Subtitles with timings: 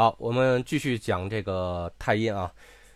[0.00, 2.48] 好，我们继续讲这个太阴啊。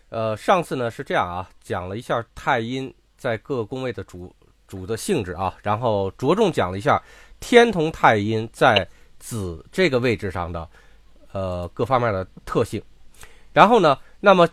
[0.07, 4.33] 呃，上次呢是这样啊，讲了一下太阴在各宫位的主
[4.69, 6.97] 主的性质啊，然后着重讲了一下
[7.41, 8.87] 天同太阴在
[9.19, 10.69] 子这个位置上的
[11.33, 12.81] 呃各方面的特性。
[13.51, 14.47] 然后呢，那么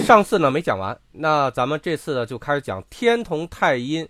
[0.00, 4.06] 上次呢没讲完，那咱们这次呢就开始讲天同太阴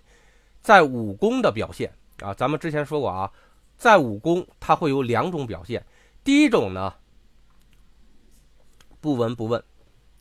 [0.59, 1.89] 在五宫的表现
[2.19, 2.33] 啊。
[2.33, 3.31] 咱们之前说过啊，
[3.77, 5.81] 在五宫它会有两种表现，
[6.25, 6.93] 第一种呢。
[9.03, 9.61] 不闻不问，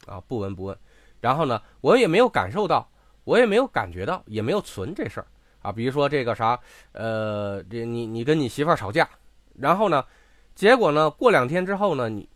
[0.07, 0.77] 啊，不闻不问，
[1.21, 2.91] 然后呢，我也没有感受到，
[3.23, 5.27] 我也没有感觉到，也没有存这事儿
[5.63, 5.71] 啊。
[5.71, 6.59] 比如说这个啥，
[6.91, 9.09] 呃，这你你跟你媳妇儿吵架，
[9.55, 10.05] 然后呢，
[10.57, 12.29] 结果呢，过两天之后呢，你，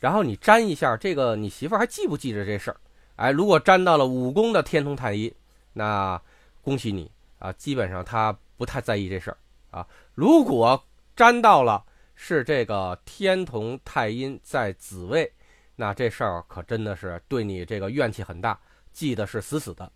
[0.00, 2.76] 然后你沾一下这个，你媳妇儿还记不记着这事儿？
[3.14, 5.32] 哎，如果沾到了武宫的天同太阴，
[5.72, 6.20] 那
[6.62, 7.08] 恭喜你
[7.38, 9.36] 啊，基本上他不太在意这事儿
[9.70, 9.86] 啊。
[10.16, 10.82] 如果
[11.14, 11.84] 沾到了
[12.16, 15.32] 是这个天同太阴在子位。
[15.74, 18.58] 那这事儿可真的是对你这个怨气很大，
[18.92, 19.90] 记得是死死的，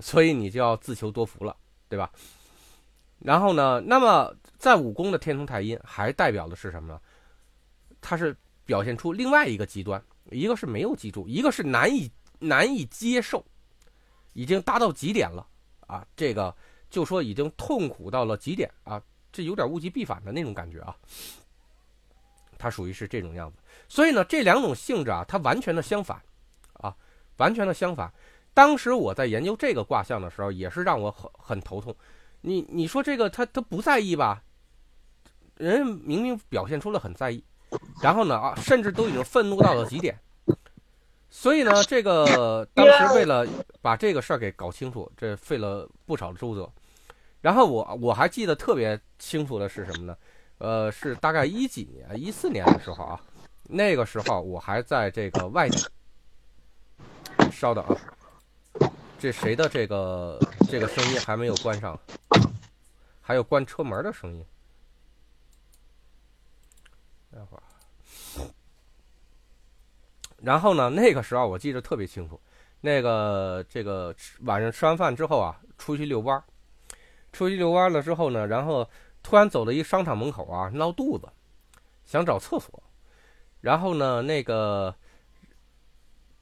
[0.00, 1.56] 所以你就要自求多福了，
[1.88, 2.10] 对吧？
[3.18, 7.00] 然后呢，那么在五宫的天同太阴还代表的是什么呢？
[8.00, 13.44] 它是表现出另外一个极端，一个是没有记住，一个是难以难以接受，
[14.32, 15.46] 已经达到极点了
[15.86, 16.06] 啊！
[16.16, 16.56] 这个
[16.88, 20.96] 就说已经痛苦到了极点啊，这有点物极必反的那种感觉啊。
[22.60, 23.56] 它属于是这种样子，
[23.88, 26.20] 所以呢，这两种性质啊，它完全的相反，
[26.74, 26.94] 啊，
[27.38, 28.12] 完全的相反。
[28.52, 31.96] 当时我在研究这个卦象的时候，也是让我很很头痛。
[32.42, 34.42] 你你说这个他他不在意吧？
[35.56, 37.42] 人明明表现出了很在意，
[38.02, 40.18] 然后呢啊，甚至都已经愤怒到了极点。
[41.30, 43.46] 所以呢，这个 当时为了
[43.80, 46.70] 把这个事儿给搞清楚，这费了不少的周折。
[47.40, 50.16] 然后我我还记得特别清楚的是什么呢？
[50.60, 53.18] 呃，是大概一几年，一四年的时候啊，
[53.62, 55.78] 那个时候我还在这个外地。
[57.50, 57.96] 稍等啊，
[59.18, 60.38] 这谁的这个
[60.68, 61.98] 这个声音还没有关上？
[63.22, 64.44] 还有关车门的声音。
[67.32, 67.62] 待会儿。
[70.36, 72.38] 然后呢，那个时候我记得特别清楚，
[72.82, 76.44] 那个这个晚上吃完饭之后啊，出去遛弯
[77.32, 78.86] 出去遛弯了之后呢，然后。
[79.22, 81.28] 突然走到一商场门口啊，闹肚子，
[82.04, 82.82] 想找厕所，
[83.60, 84.94] 然后呢，那个，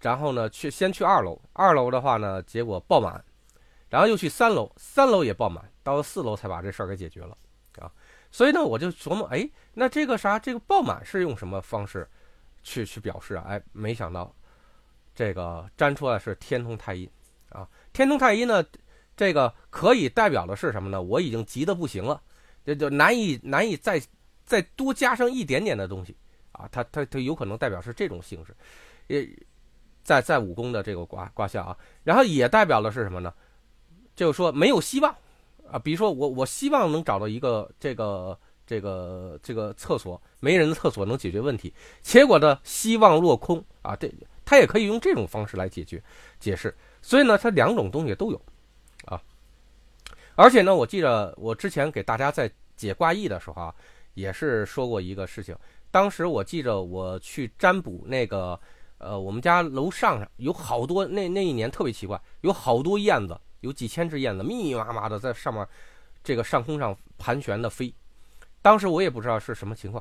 [0.01, 3.23] 然后呢，去先去二楼，二楼的话呢，结果爆满，
[3.91, 7.37] 然后又去三楼，三楼也爆满，到了四楼才把这事儿给解决了，
[7.79, 7.91] 啊，
[8.31, 12.09] 所以呢，我就琢磨，哎，那这个啥，这个爆满是用什么方式
[12.63, 13.45] 去去表示啊？
[13.49, 14.33] 哎，没想到
[15.15, 17.11] 这个粘出来是天同太阴，
[17.51, 18.65] 啊，天同太阴呢，
[19.17, 21.03] 这个可以代表的是什么呢？
[21.03, 22.23] 我已经急得不行了。
[22.69, 23.99] 这就难以难以再
[24.45, 26.15] 再多加上一点点的东西
[26.53, 28.55] 啊，它它它有可能代表是这种性质，
[29.07, 29.27] 也
[30.03, 31.75] 在在武功的这个卦卦象啊，
[32.05, 33.33] 然后也代表的是什么呢？
[34.15, 35.17] 就是说没有希望
[35.71, 44.13] 啊，比如说我我希望能找到一个这个这个这个厕所没人的厕所能解决问题，结果呢希望落空啊，这
[44.45, 46.03] 他也可以用这种方式来解决
[46.39, 48.39] 解释，所以呢它两种东西都有。
[50.39, 53.75] 而且呢，我记得我之前给大家在解卦意的时候啊，
[54.15, 55.57] 也是说过一个事情。
[55.91, 58.59] 当时我记着我去占卜那个，
[58.99, 65.67] 呃，我们家楼上有好多那那一年特别奇怪，有好多燕子，有几千只燕子，密密麻麻的在上面
[66.23, 67.93] 这个上空上盘旋的飞。
[68.63, 70.01] 当时我也不知道是什么情况，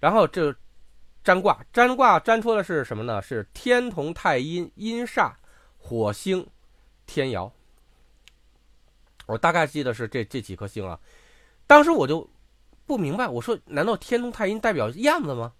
[0.00, 0.54] 然后这
[1.22, 3.20] 占卦占卦占出的是什么呢？
[3.20, 5.30] 是天同太阴阴煞
[5.76, 6.46] 火星
[7.04, 7.52] 天姚。
[9.26, 10.98] 我大概记得是这这几颗星啊，
[11.66, 12.28] 当时我就
[12.86, 15.52] 不明白，我说难道天同太阴代表燕子吗？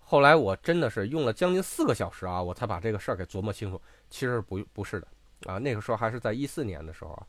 [0.00, 3.80] 后来我真的是用了将近四个小时啊，我才把这个事儿给琢磨清楚。
[4.08, 5.08] 其实不不是的
[5.44, 7.26] 啊，那个时候还是在一四年的时候啊。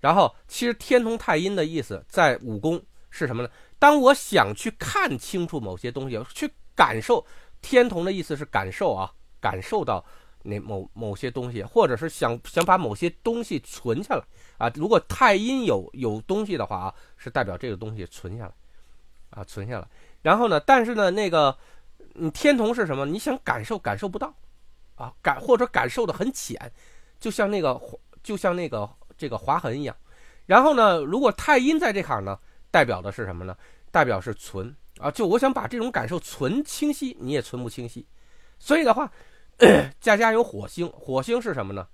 [0.00, 3.48] 然后其实天同太阴的意思在武功是什么呢？
[3.78, 7.24] 当我想去看清楚某些东西，去感受
[7.60, 10.04] 天同的意思是感受啊，感受到。
[10.46, 14.22] 那某某些东西，或者是想想把某些东西存下来
[14.58, 14.70] 啊。
[14.76, 18.52] 如果太阴有有东西的话啊，是代表这个东西存下来
[19.30, 19.88] 啊，存下来。
[20.22, 21.56] 然后呢，但是呢，那个
[22.14, 23.04] 你天同是什么？
[23.04, 24.32] 你想感受感受不到
[24.94, 26.72] 啊，感或者感受的很浅，
[27.18, 27.80] 就像那个
[28.22, 28.88] 就像那个
[29.18, 29.96] 这个划痕一样。
[30.46, 32.38] 然后呢，如果太阴在这坎呢，
[32.70, 33.56] 代表的是什么呢？
[33.90, 35.10] 代表是存啊。
[35.10, 38.06] 就我想把这种感受存清晰，你也存不清晰。
[38.60, 39.10] 所以的话。
[40.00, 41.86] 家家有火星，火星是什么呢？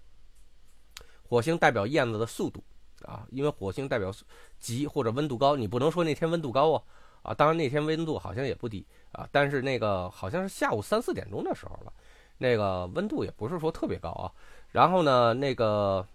[1.22, 2.62] 火星代表燕子的速度
[3.02, 4.12] 啊，因为火星代表
[4.58, 6.82] 急或者温度高，你不能说那天温度高啊
[7.22, 7.34] 啊。
[7.34, 11.92] 当然那天温度好像也不低啊，但是那个好像是下午三四点钟的时候了，
[12.38, 14.32] 那个温度也不是说特别高啊。
[14.70, 16.06] 然后呢，那个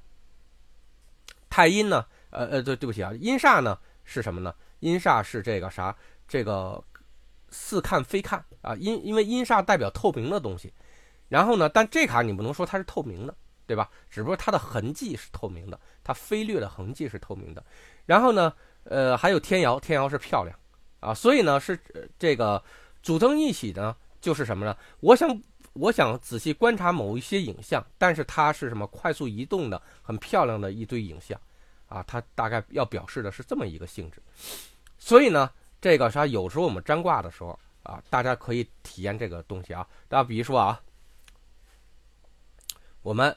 [1.49, 4.53] 太阴呢，呃呃，对，对不起啊，阴煞呢是什么呢？
[4.81, 5.95] 阴煞是这个啥？
[6.27, 6.83] 这个
[7.49, 10.73] 似看非看啊，因因为阴煞代表透明的东西。
[11.29, 13.35] 然后呢，但这卡你不能说它是透明的。
[13.67, 13.89] 对吧？
[14.09, 17.61] 只不过它的痕迹是透明的，它飞掠的痕迹是透明的。
[18.05, 18.53] 然后呢，
[18.85, 20.57] 呃，还有天姚，天姚是漂亮
[21.01, 21.77] 啊，所以呢是
[22.17, 22.63] 这个
[23.03, 24.73] 组成一起呢，就是什么呢？
[25.01, 25.41] 我想，
[25.73, 28.87] 我想仔细观察某一些影像，但是它是什么？
[28.87, 31.37] 快速移动的，很漂亮的一堆影像
[31.89, 34.21] 啊，它大概要表示的是这么一个性质。
[34.97, 35.51] 所以呢，
[35.81, 36.25] 这个啥？
[36.25, 39.85] 有时候我们占卦的时候啊，大家可以体验这个东西啊。
[40.07, 40.81] 大家比如说啊，
[43.07, 43.33] 我们。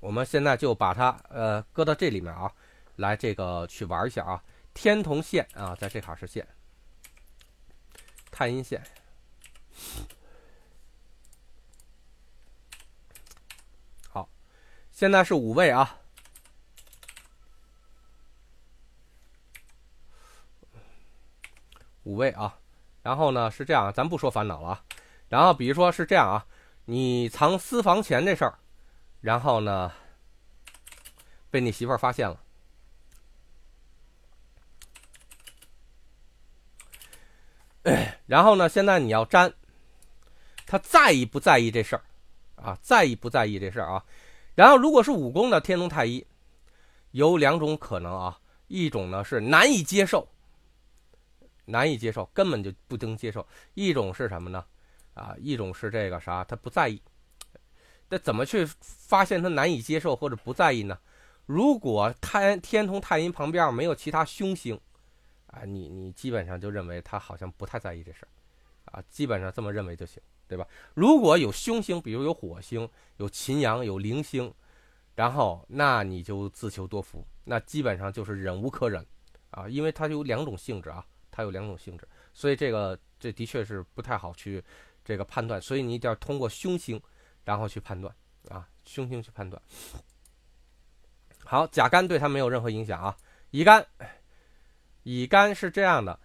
[0.00, 2.52] 我们现在就把它呃搁到这里面啊，
[2.96, 4.44] 来这个去玩一下啊。
[4.74, 6.46] 天同线啊，在这卡是线，
[8.30, 8.84] 太阴线。
[14.10, 14.28] 好，
[14.92, 16.00] 现在是五位啊，
[22.02, 22.58] 五位啊。
[23.02, 24.84] 然后呢是这样，咱不说烦恼了啊。
[25.30, 26.46] 然后比如说是这样啊，
[26.84, 28.58] 你藏私房钱这事儿。
[29.24, 29.90] 然后呢，
[31.50, 32.38] 被你媳妇儿发现了。
[38.28, 39.50] 然后呢，现在你要粘，
[40.66, 42.04] 他在意不在意这事儿
[42.56, 42.78] 啊？
[42.82, 44.04] 在意不在意这事儿啊？
[44.54, 46.26] 然后如果是武功的天龙太一，
[47.12, 48.38] 有两种可能啊，
[48.68, 50.28] 一种呢是难以接受，
[51.64, 53.40] 难以接受，根本就不能接受；
[53.72, 54.62] 一种是什么呢？
[55.14, 57.00] 啊，一种是这个啥，他不在意。
[58.14, 60.96] 那怎么去发现他难以接受或者不在意呢？
[61.46, 64.80] 如果太天同太阴旁边没有其他凶星，
[65.48, 68.30] 啊，你你基本上就认为他好像不太在意这事儿，
[68.84, 70.64] 啊，基本上这么认为就行，对吧？
[70.94, 74.54] 如果有凶星，比如有火星、有擎羊、有铃星，
[75.16, 79.04] 然后那你就自求多福，那基本上就是忍无可忍，
[79.50, 84.62] 啊，因为它有两种性质啊，它有两种性质，所以这个这的确是不太好去
[85.04, 87.02] 这个判断，所以你一定要通过凶星。
[87.44, 88.14] 然后去判断
[88.48, 89.60] 啊，凶星去判断。
[91.44, 93.16] 好，甲干对他没有任何影响啊。
[93.50, 93.86] 乙干，
[95.02, 96.18] 乙干是这样的，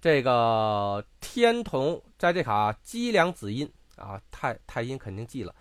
[0.00, 5.54] 这个天同在这卡积两子阴啊，太太阴肯定忌了，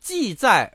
[0.00, 0.70] 忌在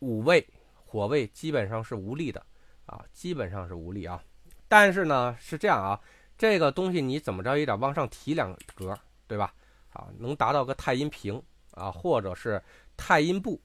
[0.00, 2.44] 五位火位基本上是无力的
[2.86, 4.22] 啊，基本上是无力啊。
[4.68, 6.00] 但是呢是这样啊，
[6.36, 9.54] 这个东西你怎么着也得往上提两格，对吧？
[9.92, 11.40] 啊，能达到个太阴平。
[11.72, 12.62] 啊，或者是
[12.96, 13.60] 太阴部，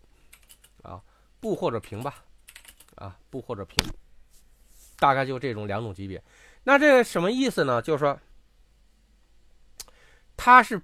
[0.83, 1.01] 啊，
[1.39, 2.23] 部或者平吧，
[2.95, 3.83] 啊，部或者平，
[4.97, 6.23] 大概就这种两种级别。
[6.63, 7.81] 那这个什么意思呢？
[7.81, 8.19] 就是说，
[10.35, 10.81] 他是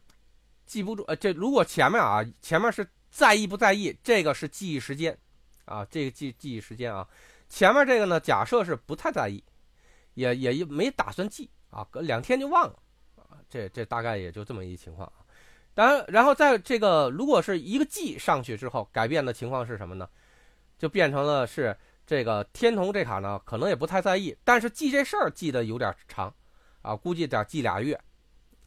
[0.65, 5.17] 记不住，呃，这如果前面啊，前面是在意不在意，这个是记忆时间，
[5.65, 7.07] 啊，这个记记忆时间啊，
[7.49, 9.43] 前面这个呢，假设是不太在意，
[10.13, 12.79] 也也没打算记啊，隔两天就忘了，
[13.49, 15.11] 这这大概也就这么一情况。
[15.73, 20.07] 当然，然后在这个如果是一个季上去之后，改变的情况是什么呢？
[20.77, 21.75] 就变成了是
[22.05, 26.33] 这个天童这卡呢，可能也不太在意，但是记这事儿记得有点长，
[26.81, 27.97] 啊，估计得记俩月，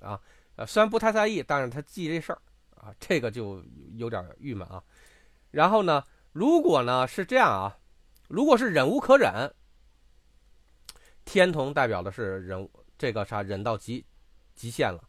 [0.00, 0.18] 啊，
[0.56, 2.40] 呃，虽然不太在意，但是他记这事儿，
[2.76, 3.62] 啊，这个就
[3.96, 4.82] 有点郁闷啊。
[5.50, 7.76] 然后呢，如果呢是这样啊，
[8.28, 9.52] 如果是忍无可忍，
[11.26, 14.06] 天童代表的是忍这个啥忍到极
[14.54, 15.02] 极限了，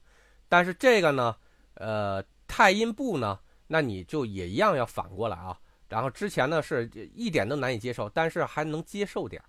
[0.50, 1.34] 但是这个呢。
[1.75, 5.60] 呃，太阴部呢，那你就也一样要反过来啊。
[5.88, 9.41] 然后之前呢是一点都难以接受，但是还能接受点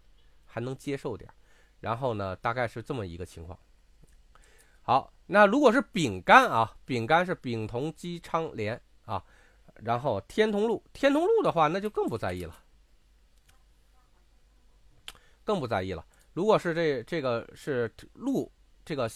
[0.44, 1.28] 还能接受点
[1.80, 3.58] 然后呢，大概是这么一个情况。
[4.82, 9.24] 好，那如果是丙肝啊，丙肝是丙同姬昌连啊，
[9.76, 12.54] 然后天同禄，天同禄的话，那就更不在意了，
[15.42, 16.04] 更不在意了。
[16.34, 18.52] 如果是这这个是禄，
[18.84, 19.10] 这个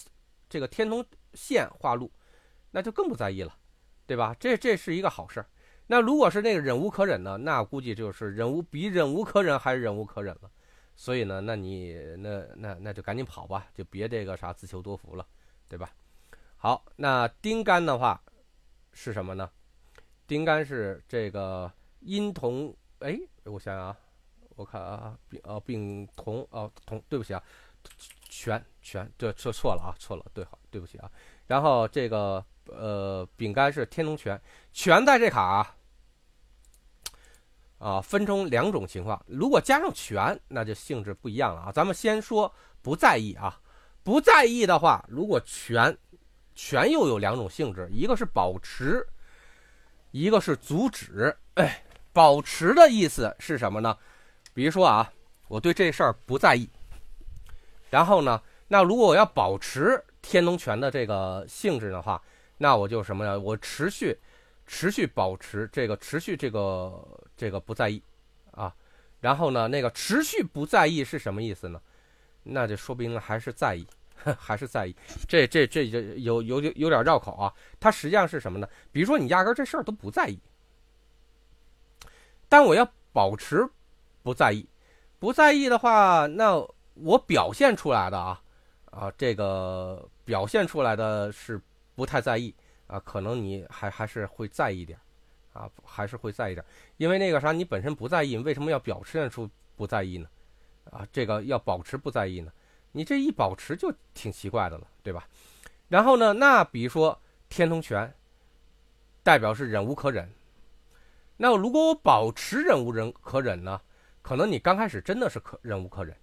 [0.48, 2.10] 这个天同线化禄。
[2.70, 3.54] 那就更不在意了，
[4.06, 4.34] 对吧？
[4.38, 5.44] 这这是一个好事。
[5.86, 7.36] 那如果是那个忍无可忍呢？
[7.36, 10.50] 那估计就是忍无比忍无可忍还是忍无可忍了。
[10.94, 15.26] 所以呢，那你那那那就赶紧跑吧，就别这个啥自求多福了，
[15.68, 15.90] 对吧？
[16.56, 18.22] 好，那丁干的话
[18.92, 19.50] 是什么呢？
[20.28, 21.68] 丁干是这个
[22.00, 23.96] 阴同哎，我想想啊，
[24.54, 27.42] 我看啊，丙呃丙同哦同，对不起啊，
[28.28, 31.10] 全全对错错了啊，错了，对好，对不起啊。
[31.48, 32.44] 然后这个。
[32.72, 34.40] 呃，饼干是天龙拳，
[34.72, 35.76] 拳在这卡啊，
[37.78, 39.22] 啊，分成两种情况。
[39.26, 41.72] 如果加上拳，那就性质不一样了啊。
[41.72, 43.60] 咱们先说不在意啊，
[44.02, 45.96] 不在意的话，如果拳
[46.54, 49.06] 拳又有两种性质，一个是保持，
[50.10, 51.36] 一个是阻止。
[51.54, 53.96] 哎，保持的意思是什么呢？
[54.52, 55.12] 比如说啊，
[55.48, 56.68] 我对这事儿不在意，
[57.88, 62.20] 然后呢，那如果我要保持天龙拳的这个性质的话，
[62.62, 63.38] 那我就什么呀？
[63.38, 64.14] 我持续
[64.66, 67.02] 持续保持这个持续这个
[67.34, 68.02] 这个不在意
[68.50, 68.70] 啊，
[69.18, 71.80] 然后呢，那个持续不在意是什么意思呢？
[72.42, 73.86] 那就说明了还是在意，
[74.36, 74.94] 还是在意。
[75.26, 77.50] 这这这就有有有点绕口啊。
[77.80, 78.68] 它实际上是什么呢？
[78.92, 80.38] 比如说你压根这事儿都不在意，
[82.46, 83.66] 但我要保持
[84.22, 84.68] 不在意，
[85.18, 86.62] 不在意的话，那
[86.92, 88.42] 我表现出来的啊
[88.90, 91.58] 啊，这个表现出来的是。
[91.94, 92.54] 不太在意
[92.86, 94.98] 啊，可能你还还是会在意点
[95.52, 96.64] 啊，还是会在意点，
[96.96, 100.28] 因为那个啥，你本身不在意，为什么要表现出不在意呢？
[100.90, 102.52] 啊，这个要保持不在意呢？
[102.92, 105.28] 你这一保持就挺奇怪的了，对吧？
[105.88, 108.12] 然后呢，那比如说天通拳，
[109.22, 110.28] 代表是忍无可忍。
[111.36, 113.80] 那如果我保持忍无忍可忍呢？
[114.22, 116.16] 可能你刚开始真的是可忍无可忍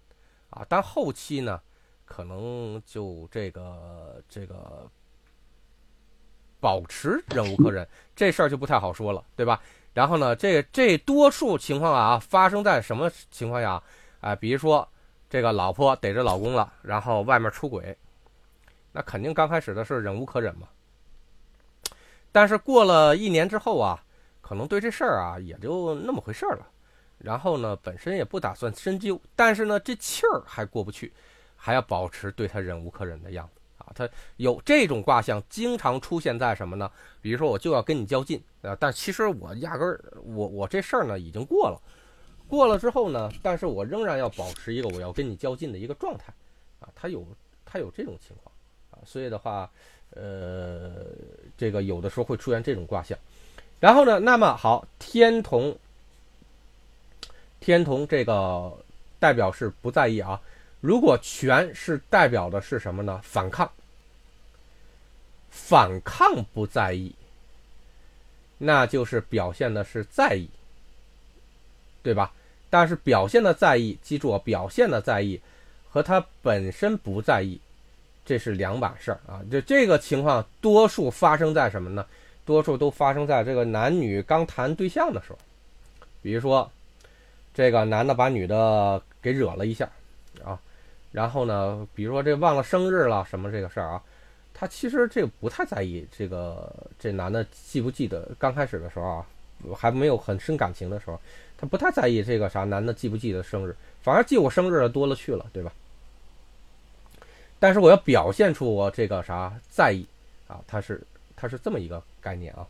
[0.49, 1.61] 啊，但后期呢，
[2.05, 4.89] 可能就这个这个。
[6.59, 9.61] 保持忍无可忍，这事儿就不太好说了，对吧？
[9.93, 13.81] 然后呢，这这多数情况啊，发生在什么情况下？
[14.21, 14.87] 哎，比如说
[15.29, 17.97] 这个老婆逮着老公了，然后外面出轨，
[18.91, 20.67] 那肯定刚开始的是忍无可忍嘛。
[22.31, 24.03] 但是过了一年之后啊，
[24.41, 26.67] 可能对这事儿啊也就那么回事儿了。
[27.17, 31.11] 然后呢，本身也不打算深究，但是呢，这气儿还过不去，
[31.55, 33.56] 还要保持对他忍无可忍的样子。
[33.95, 36.91] 它有这种卦象，经常出现在什么呢？
[37.21, 41.81] 比如说，我就要跟你较劲啊，但其实我压根儿，我我这事儿呢已经过了，
[42.47, 46.33] 过了之后呢，但是我仍然要保持一个我要跟你较劲的一个状态，
[46.79, 47.25] 啊，它有
[47.65, 48.53] 它有这种情况
[48.91, 49.69] 啊，所以的话，
[50.11, 51.05] 呃，
[51.57, 53.17] 这个有的时候会出现这种卦象。
[53.79, 55.77] 然后呢，那么好，天同，
[57.59, 58.75] 天同这个
[59.19, 60.41] 代表是不在意啊。
[60.79, 63.19] 如果权是代表的是什么呢？
[63.23, 63.69] 反抗，
[65.49, 67.13] 反抗不在意，
[68.59, 70.47] 那就是表现的是在意，
[72.03, 72.31] 对吧？
[72.69, 75.41] 但是表现的在意，记住，表现的在意
[75.89, 77.59] 和他本身不在意，
[78.23, 79.41] 这是两码事儿啊。
[79.51, 82.05] 就这个情况，多数发生在什么呢？
[82.45, 85.39] 多数都发生在这个男女刚谈对象的时候，
[86.21, 86.71] 比如说，
[87.53, 89.89] 这个男的把女的给惹了一下，
[90.45, 90.59] 啊。
[91.11, 94.03] 然后呢，比如说这忘了生日了什么这个事儿啊，
[94.53, 96.05] 他其实这个不太在意。
[96.11, 98.29] 这个这男的记不记得？
[98.37, 99.25] 刚开始的时候啊，
[99.75, 101.19] 还没有很深感情的时候，
[101.57, 105.71] 他不太在意这个啥男的记不记得生日，反而记我生日的多了去了，对吧？
[107.59, 110.05] 但是我要表现出我这个啥在意
[110.47, 111.01] 啊，他是
[111.35, 112.67] 他是这么一个概念啊。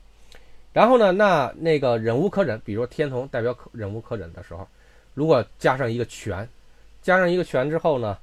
[0.71, 4.65] 然后呢，那那个忍无可忍，比如说天同代表可忍无可忍的时候，
[5.15, 6.47] 如果加上一个全，
[7.01, 8.17] 加上一个全之后呢？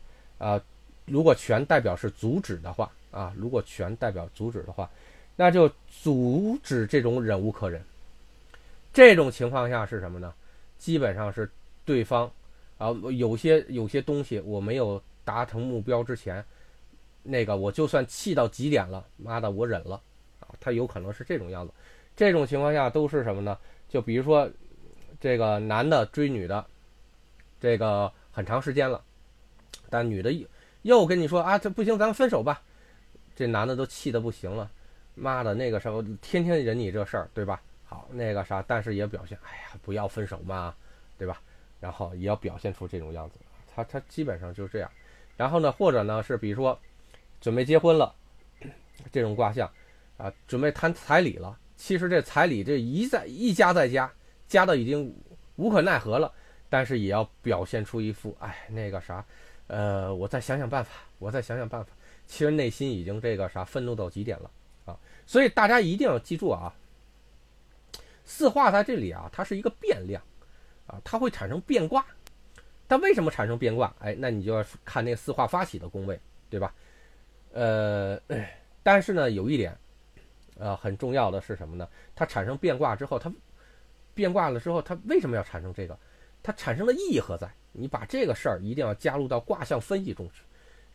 [0.45, 0.61] 啊，
[1.07, 4.91] 如果全代表是阻止的话，啊，如果全代表阻止的话，
[5.37, 5.71] 那就
[6.03, 7.83] 阻止这种忍无可忍。
[8.93, 10.35] 这种情况下是什么呢？
[10.77, 11.51] 基本上是
[11.87, 12.31] 对方
[12.77, 16.45] 啊，有些有些东西我没有达成目标之前，
[17.23, 19.99] 那个我就算气到极点了，妈的，我忍了
[20.41, 21.73] 啊，他有可能是这种样子。
[22.15, 23.57] 这种情况下都是什么呢？
[23.89, 24.47] 就比如说
[25.19, 26.67] 这个男的追女的，
[27.59, 29.03] 这个很长时间了。
[29.95, 30.45] 但女的又
[30.83, 32.61] 又跟你说啊，这不行，咱们分手吧。
[33.37, 34.69] 这男的都气得不行了，
[35.15, 37.63] 妈的，那个时候天天忍你这事儿，对吧？
[37.85, 40.75] 好，那个啥，但是也表现，哎呀，不要分手嘛，
[41.17, 41.41] 对吧？
[41.79, 43.37] 然后也要表现出这种样子，
[43.73, 44.91] 他他基本上就是这样。
[45.37, 46.77] 然后呢，或者呢是比如说
[47.41, 48.13] 准备结婚了，
[49.13, 49.71] 这种卦象
[50.17, 51.57] 啊，准备谈彩礼了。
[51.77, 54.11] 其实这彩礼这一再一加再加，
[54.49, 55.15] 加到已经
[55.55, 56.33] 无可奈何了，
[56.69, 59.25] 但是也要表现出一副哎那个啥。
[59.67, 61.91] 呃，我再想想办法，我再想想办法。
[62.27, 64.51] 其实内心已经这个啥愤怒到极点了
[64.87, 64.99] 啊！
[65.27, 66.75] 所以大家一定要记住啊，
[68.25, 70.23] 四化在这里啊，它是一个变量
[70.87, 72.05] 啊，它会产生变卦。
[72.87, 73.95] 但为什么产生变卦？
[74.01, 76.19] 哎，那你就要看那四化发起的宫位，
[76.51, 76.75] 对吧？
[77.53, 78.21] 呃，
[78.83, 79.77] 但是呢，有一点，
[80.59, 81.89] 呃，很重要的是什么呢？
[82.15, 83.33] 它产生变卦之后，它
[84.15, 85.99] 变卦了之后，它为什么要产生这个？
[86.45, 87.51] 它产生的意义何在？
[87.73, 90.45] 你把这个事儿一定要加入到卦象分析中去，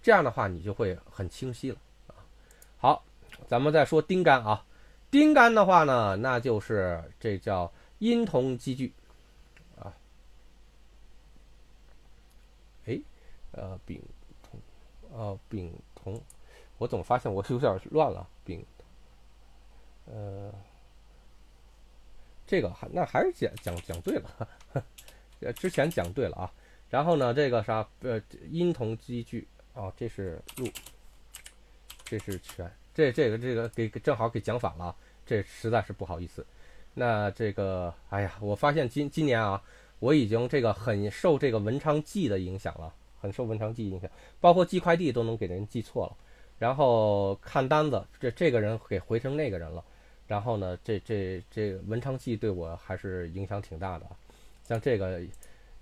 [0.02, 1.78] 这样的话你就会很清晰了
[2.08, 2.16] 啊。
[2.78, 3.04] 好，
[3.48, 4.66] 咱们再说丁干啊，
[5.12, 8.94] 丁干的话呢，那就是这叫阴同积聚
[9.78, 9.92] 啊。
[12.86, 12.98] 哎，
[13.52, 14.02] 呃，丙
[14.42, 14.58] 同
[15.12, 16.22] 哦，丙同，
[16.78, 18.26] 我怎么发现我有点乱了。
[18.46, 18.66] 丙，
[20.06, 20.54] 呃，
[22.48, 24.48] 这个还那还是讲讲讲对了，
[25.40, 26.52] 呃，之前讲对了啊。
[26.90, 30.68] 然后呢，这个啥，呃，音同积聚，哦，这是路，
[32.04, 36.46] 这是全，这这个这个给正好给讲反了，这实在是不好意思。
[36.94, 39.62] 那这个，哎呀，我发现今今年啊，
[40.00, 42.94] 我已经这个很受这个文昌记的影响了。
[43.22, 46.16] 很受文昌记影响，包括寄快递都能给人寄错了，
[46.58, 49.84] 然后看单子，这这个人给回成那个人了，
[50.26, 54.06] 然后呢，这这这文昌记对我还是影响挺大的。
[54.70, 55.20] 像这个，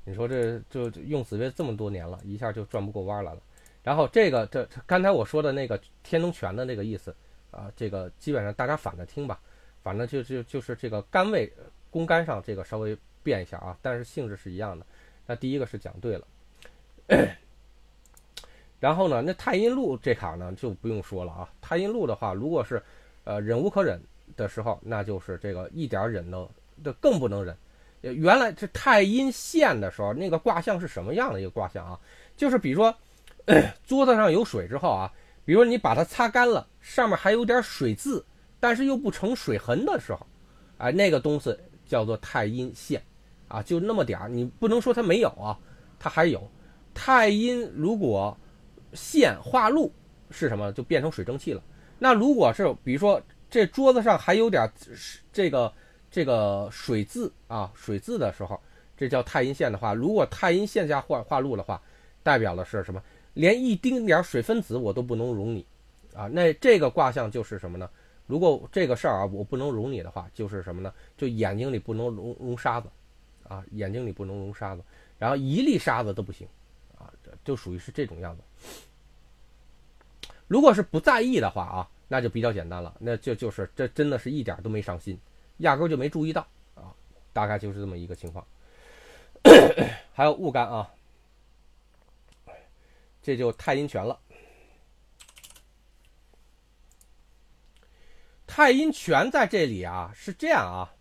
[0.06, 3.42] 你说这就用紫薇这么多年了，一下就转不过弯来了。
[3.84, 7.14] 然后这个这刚才我说的那个天龙泉的那个意思
[7.52, 9.38] 啊，这个基本上大家反着听吧，
[9.84, 11.52] 反正就就就是这个肝位
[11.92, 14.86] 宫肝上这个稍微变一下啊，但是性质是一样的。
[15.26, 16.26] 那第一个是讲对了。
[18.80, 21.50] 然后呢，那太阴路这卡呢就不用说了啊。
[21.60, 22.82] 太阴路的话，如果是，
[23.26, 24.02] 呃，忍无可忍
[24.38, 26.50] 的时候，那就是这个一点忍都
[26.82, 27.54] 这更不能忍。
[28.02, 32.00] 原来这太阴线的时候，那个卦象是什么样的一个卦象啊？
[32.36, 32.96] 就是比如说，
[33.86, 35.12] 桌子上有水之后啊，
[35.46, 38.24] 比如说你把它擦干了，上面还有点水渍，
[38.60, 40.26] 但是又不成水痕的时候，
[40.78, 43.02] 哎，那个东西叫做太阴线，
[43.48, 45.58] 啊，就那么点儿，你不能说它没有啊，
[46.00, 46.50] 它还有。
[46.94, 48.36] 太阴如果
[48.94, 49.94] 线化露
[50.32, 50.72] 是什么？
[50.72, 51.62] 就变成水蒸气了。
[52.00, 54.68] 那如果是比如说这桌子上还有点
[55.32, 55.72] 这个
[56.10, 58.60] 这个水渍啊，水渍的时候，
[58.96, 61.82] 这叫太阴线的话，如果太阴线下化化露的话，
[62.24, 63.02] 代表的是什么？
[63.34, 65.66] 连一丁点水分子我都不能容你
[66.16, 66.28] 啊。
[66.28, 67.90] 那这个卦象就是什么呢？
[68.26, 70.94] 如果这个事儿啊我不能容你的话，就是什么呢？
[71.16, 72.90] 就眼睛里不能容容沙子
[73.48, 74.82] 啊，眼睛里不能容沙子，
[75.18, 76.48] 然后一粒沙子都不行。
[76.98, 77.14] 啊
[77.46, 78.42] 就属于是这种样子。
[80.48, 85.18] 如果是不在意的话啊，那就比较简单了，那就就是这真的是一点都没上心，
[85.58, 86.46] 压根就没注意到
[86.76, 86.94] 啊，
[87.34, 88.46] 大概就是这么一个情况。
[90.14, 90.90] 还有戊干啊，
[93.22, 94.20] 这就太阴拳了。
[98.46, 100.94] 太阴拳在这里啊是这样啊，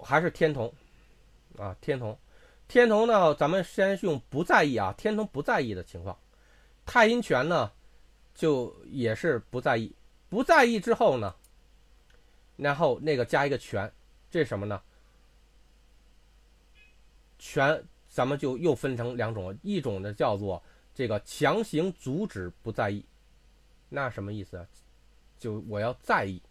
[0.00, 0.72] 还是天同
[1.56, 2.18] 啊，天同。
[2.66, 6.14] 天同呢，咱们先用不在意啊，天同不在意的情况，
[6.84, 7.72] 太阴拳呢，
[8.34, 9.90] 就也是不在意，
[10.28, 11.34] 不在意之后呢，
[12.58, 13.90] 然后那个加一个权，
[14.30, 14.82] 这是什么呢？
[17.38, 20.62] 权咱们就又分成两种，一种呢叫做
[20.94, 23.02] 这个强行阻止不在意，
[23.88, 24.66] 那什么意思啊？
[25.38, 26.42] 就我要在意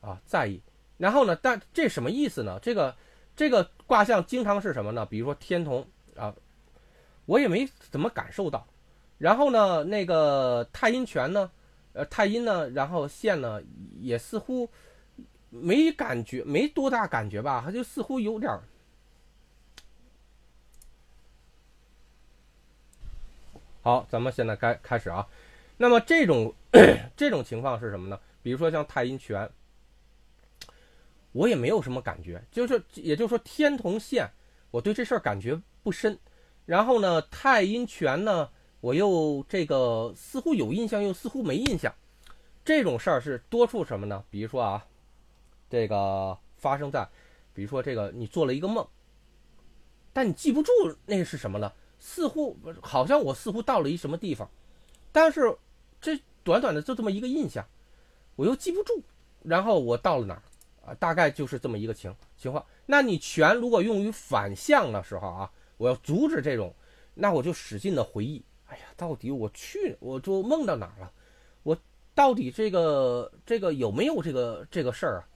[0.00, 0.62] 啊，在意，
[0.96, 2.58] 然后呢，但这什么意思呢？
[2.62, 2.96] 这个。
[3.36, 5.06] 这个卦象经常是什么呢？
[5.06, 6.34] 比如说天同啊，
[7.24, 8.66] 我也没怎么感受到。
[9.16, 11.48] 然后呢，那个太阴拳呢，
[11.92, 13.62] 呃，太阴呢，然后线呢，
[14.00, 14.68] 也似乎
[15.50, 17.62] 没感觉，没多大感觉吧？
[17.64, 18.62] 他就似乎有点儿。
[23.82, 25.26] 好，咱们现在该开始啊。
[25.76, 26.54] 那么这种
[27.16, 28.20] 这种情况是什么呢？
[28.42, 29.50] 比如说像太阴拳。
[31.32, 34.28] 我也没有什么感觉，就是也就是说天同线，
[34.70, 36.18] 我对这事儿感觉不深。
[36.64, 38.48] 然后呢，太阴拳呢，
[38.80, 41.94] 我又这个似乎有印象，又似乎没印象。
[42.64, 44.24] 这种事儿是多处什么呢？
[44.30, 44.84] 比如说啊，
[45.68, 47.08] 这个发生在，
[47.52, 48.86] 比如说这个你做了一个梦，
[50.12, 50.72] 但你记不住
[51.06, 54.48] 那是什么了，似乎好像我似乎到了一什么地方，
[55.12, 55.56] 但是
[56.00, 57.66] 这短短的就这么一个印象，
[58.36, 59.02] 我又记不住，
[59.42, 60.42] 然后我到了哪儿？
[60.86, 62.64] 啊，大概就是这么一个情情况。
[62.86, 66.74] 那你全如果用于反向的时候啊，我要阻止这种，
[67.14, 68.42] 那我就使劲的回忆。
[68.68, 71.12] 哎呀，到底我去，我就梦到哪儿了？
[71.62, 71.76] 我
[72.14, 75.28] 到底这个这个有没有这个这个事儿啊？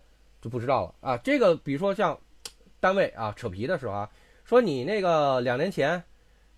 [0.43, 1.17] 就不知道了啊。
[1.17, 2.19] 这个比如说像
[2.81, 4.11] 单位啊扯皮的时候啊，
[4.45, 6.03] 说你那个两年前，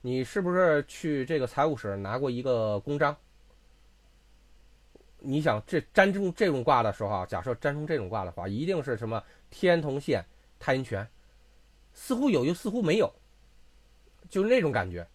[0.01, 3.17] 你是不是去这个财务室拿过一个公章？
[5.27, 10.23] 你想这占中这种卦的时候啊，假设占中这种卦的话，一定是什么天同线
[10.59, 11.09] 太阴权，
[11.95, 13.11] 似乎有又似乎没有，
[14.29, 15.07] 就是那种感觉。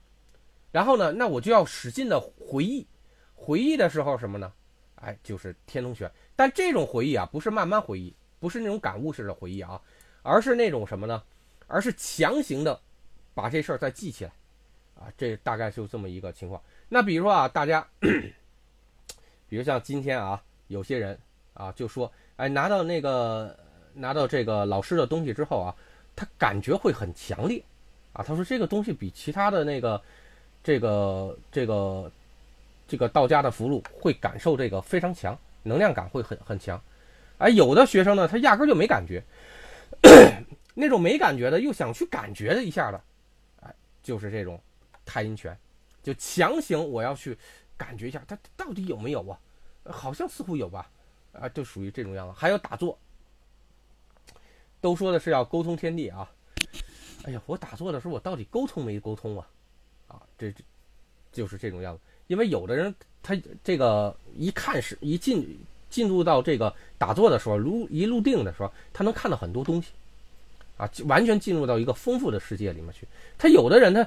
[0.72, 2.88] 然后呢，那我就要使劲的回忆，
[3.36, 4.52] 回忆的时候什么呢？
[4.96, 6.12] 哎，就是天同权。
[6.36, 9.82] 但这种回忆啊，不是慢慢回忆，不是那种感悟式的回忆啊，
[10.22, 11.24] 而是那种什么呢？
[11.68, 12.80] 而是强行的
[13.34, 14.32] 把这事儿再记起来
[14.96, 15.12] 啊。
[15.18, 16.62] 这大概就这么一个情况。
[16.88, 17.88] 那比如说啊，大家。
[19.50, 21.18] 比如像今天啊，有些人
[21.56, 23.58] 啊就说，哎，拿到那个
[23.96, 25.76] 拿到这个老师的东西之后啊，
[26.16, 27.60] 他感觉会很强烈，
[28.14, 30.00] 啊，他说这个东西比其他的那个
[30.64, 32.12] 这个这个
[32.88, 36.80] 这个道家的符箓会感受这个非常强，能量感会很很强。
[37.40, 39.24] 哎，有的学生呢，他压根就没感觉，
[40.76, 43.02] 那种没感觉的又想去感觉一下的，
[43.62, 43.74] 哎，
[44.04, 44.62] 就是这种
[45.06, 45.58] 太阴拳，
[46.04, 47.38] 就强行我要去
[47.78, 49.40] 感觉一下，它到底有没有啊？
[49.86, 50.90] 好像似乎有吧，
[51.32, 52.34] 啊，就属于这种样子。
[52.38, 52.98] 还有打坐，
[54.82, 56.30] 都说的是要沟通天地啊。
[57.24, 59.48] 哎呀，我打坐的时候，我到底沟通没沟通啊？
[60.10, 60.64] 啊，这这
[61.32, 62.02] 就是这种样子。
[62.28, 69.90] 因为有的人他这个一看是一进进入到这个打坐的时候，如一入定的时候，他能看到很多东西，
[70.78, 73.08] 啊，完全进入到一个丰富的世界里面去。
[73.38, 74.02] 他有的人他，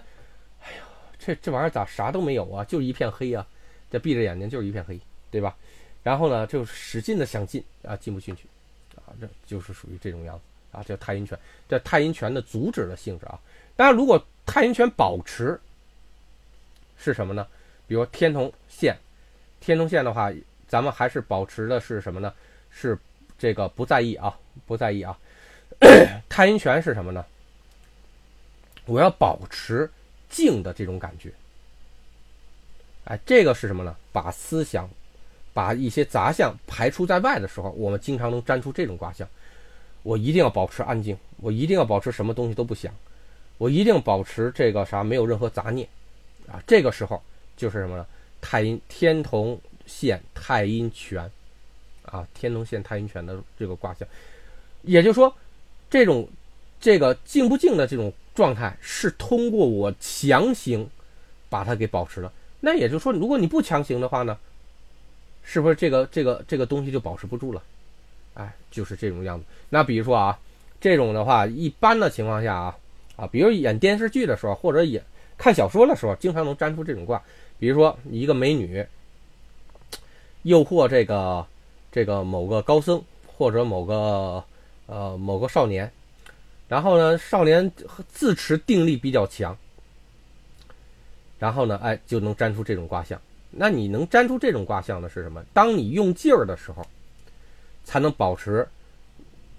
[0.62, 0.84] 哎呀，
[1.18, 2.64] 这这玩意儿咋啥都没有啊？
[2.64, 3.46] 就一片黑啊！
[3.90, 4.98] 这闭着眼睛就是一片黑，
[5.30, 5.56] 对吧？
[6.02, 8.44] 然后呢，就使劲的想进啊，进不进去，
[8.96, 10.42] 啊，这就是属于这种样子
[10.76, 11.38] 啊，叫太阴拳。
[11.68, 13.38] 这太阴拳的阻止的性质啊，
[13.76, 15.60] 当然如果太阴拳保持
[16.96, 17.46] 是什么呢？
[17.86, 18.96] 比如天同线，
[19.60, 20.32] 天同线的话，
[20.72, 22.32] 咱们还是保持的是什么呢？
[22.70, 22.98] 是
[23.38, 24.34] 这个不在意啊，
[24.66, 25.14] 不在意啊。
[26.30, 27.22] 太阴拳是什么呢？
[28.86, 29.90] 我要保持
[30.30, 31.30] 静的这种感觉。
[33.04, 33.94] 哎，这个是什么呢？
[34.12, 34.88] 把思想，
[35.52, 39.28] 把一些杂项排除在外的时候，我们经常能粘出这种卦象。
[40.02, 42.90] 我一定要保持安静，我一定要保持什么东西都不想，
[43.58, 45.86] 我一定保持这个啥，没有任何杂念
[46.50, 46.62] 啊。
[46.66, 47.22] 这个时候
[47.58, 48.06] 就是什么呢？
[48.40, 51.30] 太阴天同现太阴拳
[52.04, 54.06] 啊，天龙现太阴拳的这个卦象。
[54.82, 55.34] 也就是说，
[55.88, 56.28] 这种
[56.80, 60.88] 这个静不静的这种状态，是通过我强行
[61.48, 62.32] 把它给保持了。
[62.60, 64.38] 那也就是说，如果你不强行的话呢，
[65.44, 67.62] 是不是这个这个这个东西就保持不住了？
[68.34, 69.44] 哎，就是这种样子。
[69.68, 70.38] 那比如说啊，
[70.80, 72.76] 这种的话，一般的情况下啊
[73.16, 75.04] 啊，比如演电视剧的时候，或者演
[75.36, 77.22] 看小说的时候，经常能粘出这种卦。
[77.58, 78.84] 比如说一个美女
[80.42, 81.46] 诱惑这个
[81.90, 84.44] 这个某个高僧或者某个
[84.86, 85.90] 呃某个少年，
[86.68, 87.70] 然后呢，少年
[88.08, 89.56] 自持定力比较强。
[91.38, 93.20] 然后呢，哎，就能粘出这种卦象。
[93.50, 95.44] 那你能粘出这种卦象的是什么？
[95.52, 96.86] 当你用劲儿的时候，
[97.84, 98.66] 才能保持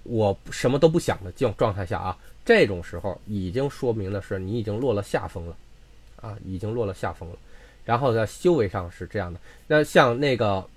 [0.03, 2.17] 我什么都不想的这种状态下啊。
[2.45, 5.57] 这种时候已经说明的是你已经落了下风了，
[6.21, 7.35] 啊，已经落了下风了。
[7.85, 9.39] 然后在修为上是这样的。
[9.67, 10.67] 那像那个，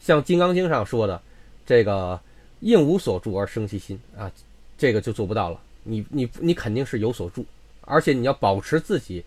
[0.00, 1.20] 像《金刚经》上说的，
[1.66, 2.20] 这个
[2.60, 4.30] 应无所住而生其心啊，
[4.76, 5.60] 这个就做不到了。
[5.82, 7.44] 你你你肯定是有所住。
[7.90, 9.24] 而且你要保持自己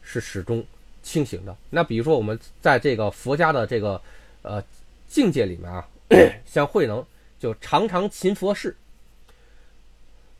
[0.00, 0.64] 是始终
[1.02, 1.56] 清醒的。
[1.68, 4.00] 那比如说我们在这个佛家的这个
[4.42, 4.62] 呃
[5.08, 5.88] 境界里面啊，
[6.46, 7.04] 像慧能
[7.40, 8.76] 就常常勤佛事，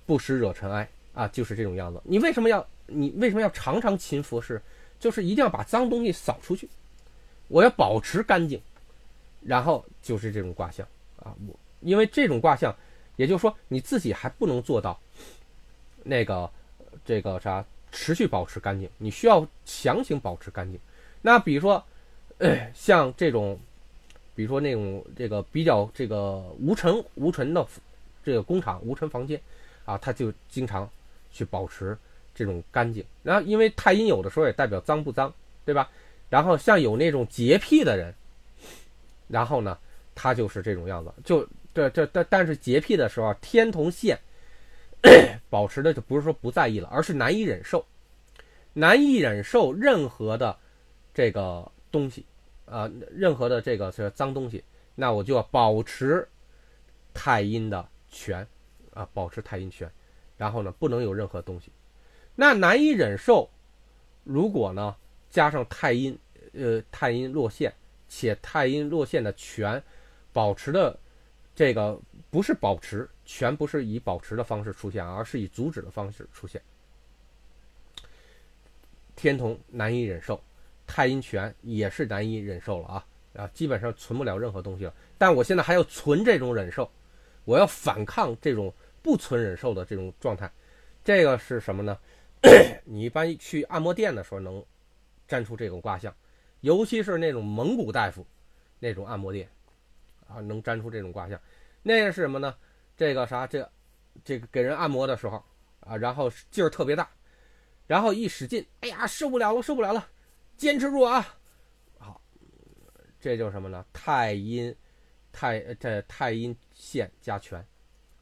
[0.07, 2.01] 不时惹尘埃啊，就是这种样子。
[2.05, 4.63] 你为什么要你为什么要常常勤佛事？
[5.05, 6.67] 就是一定要把脏东西扫出去，
[7.49, 8.59] 我要保持干净。
[9.43, 10.89] 然后就是这种卦象
[11.19, 12.75] 啊，我因为这种卦象，
[13.17, 14.99] 也就是说你自己还不能做到
[16.03, 16.51] 那个。
[17.05, 17.63] 这个啥
[17.93, 20.81] 持续保持干净，你需要强行保持干净。
[21.21, 21.85] 那比如说，
[22.73, 23.59] 像这种，
[24.35, 27.67] 比如说那种这个比较这个无尘无尘的
[28.25, 29.39] 这个工厂无尘房间
[29.85, 30.89] 啊，他就经常
[31.31, 31.99] 去保持
[32.35, 33.05] 这种干净。
[33.23, 35.33] 然后因为太阴有的时候也代表脏不脏，
[35.65, 35.91] 对吧？
[36.29, 38.15] 然后像有那种洁癖的人，
[39.29, 39.79] 然后呢，
[40.15, 41.13] 他就是这种样子。
[41.25, 44.19] 就这这但但是洁癖的时候，天同线。
[45.51, 47.85] 保持的就不是说不在意了，而是难以忍受，
[48.73, 50.57] 难以忍受任何的
[51.13, 52.25] 这个东西
[52.65, 56.27] 啊，任何的这个是脏东西，那我就要保持
[57.13, 58.47] 太阴的权
[58.95, 59.87] 啊，保持太阴权，
[60.39, 61.71] 然后呢，不能有任何东西。
[62.35, 63.49] 那难以忍受，
[64.25, 64.95] 如果呢
[65.31, 66.19] 加上太阴，
[66.53, 67.73] 呃，太阴落陷，
[68.09, 69.83] 且太阴落陷的权
[70.33, 70.99] 保持的
[71.55, 73.09] 这个不是保持。
[73.27, 76.61] 全不是以保持的方式出现，而是以阻止的方式出现。
[79.17, 80.39] 天同难以忍受，
[80.87, 83.51] 太阴拳也是难以忍受了啊啊！
[83.55, 84.93] 基本上存不了任何东西了。
[85.17, 86.91] 但我现在还要存这种忍受，
[87.47, 88.71] 我要反抗这种
[89.01, 90.53] 不存忍受的这种状态。
[91.03, 91.99] 这个是什么呢？
[92.85, 94.65] 你一般去按摩店的时候能
[95.29, 96.15] 粘出这种卦象，
[96.61, 98.27] 尤其是那种蒙古大夫
[98.79, 99.49] 那种按摩店
[100.29, 101.41] 啊，能粘出这种卦象。
[101.83, 102.55] 那个是什么呢？
[102.97, 103.69] 这个啥，这，
[104.23, 105.43] 这个给人按摩的时候
[105.81, 107.11] 啊，然后劲儿特别大，
[107.87, 110.07] 然后一使劲，哎呀，受不了了，受不了了，
[110.57, 111.37] 坚持住啊！
[111.99, 112.21] 好，
[113.19, 113.85] 这就是什么呢？
[113.93, 114.75] 太阴，
[115.33, 117.59] 太这太阴线加权，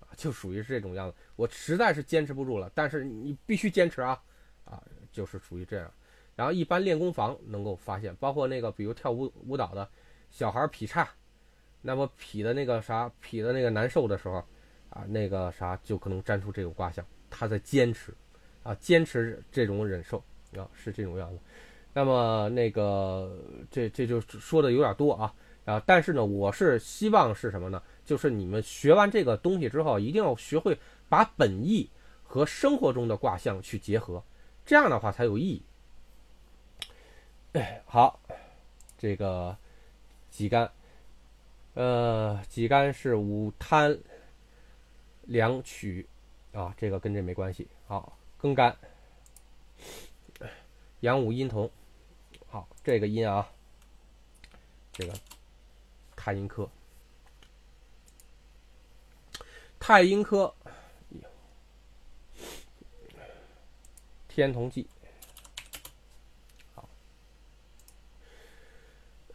[0.00, 1.16] 啊，就属于是这种样子。
[1.42, 4.22] 我实在是坚持不住了，但是你必须坚持啊，
[4.64, 5.90] 啊，就是属于这样。
[6.36, 9.88] 然后一般练功房能够发现，包括那个比如跳舞舞蹈的
[10.30, 11.08] 小孩劈叉，
[11.80, 14.36] 那么劈的那个啥劈的那个难受的时候，
[14.88, 18.14] 啊，那个啥就可能粘出这种卦象，他在坚持，
[18.62, 20.18] 啊，坚持这种忍受
[20.56, 21.40] 啊，是这种样子。
[21.92, 23.36] 那么那个
[23.68, 27.82] 这这就说的有点多啊啊，但是呢，我是希望是什么呢？
[28.04, 30.78] 就是你们学完这个东西之后，一定要学会
[31.12, 31.90] 把本意
[32.24, 34.24] 和生活中的卦象去结合，
[34.64, 35.62] 这样的话才有意义。
[37.84, 38.18] 好，
[38.96, 39.54] 这个
[40.30, 40.72] 己干，
[41.74, 43.98] 呃，己干是五贪
[45.24, 46.08] 两曲
[46.54, 47.68] 啊，这个跟这没关系。
[47.86, 48.74] 好，庚干，
[51.00, 51.70] 阳武阴同，
[52.48, 53.46] 好，这个阴啊，
[54.94, 55.12] 这个
[56.16, 56.66] 太阴科。
[59.78, 60.54] 太阴科，
[64.34, 64.86] 天同忌，
[66.74, 66.88] 好，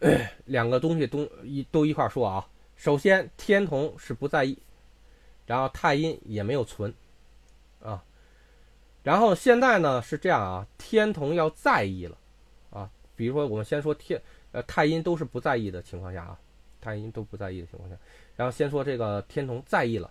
[0.46, 2.48] 两个东西都一都一块说啊。
[2.74, 4.58] 首先，天同是不在意，
[5.46, 6.92] 然后太阴也没有存，
[7.80, 8.02] 啊，
[9.04, 12.18] 然后现在呢是这样啊，天同要在意了，
[12.70, 16.36] 啊，比如说我们先说天呃太阴都是不在意的情况下啊，
[16.80, 17.96] 太阴都不在意的情况下，
[18.34, 20.10] 然后先说这个天同在意了。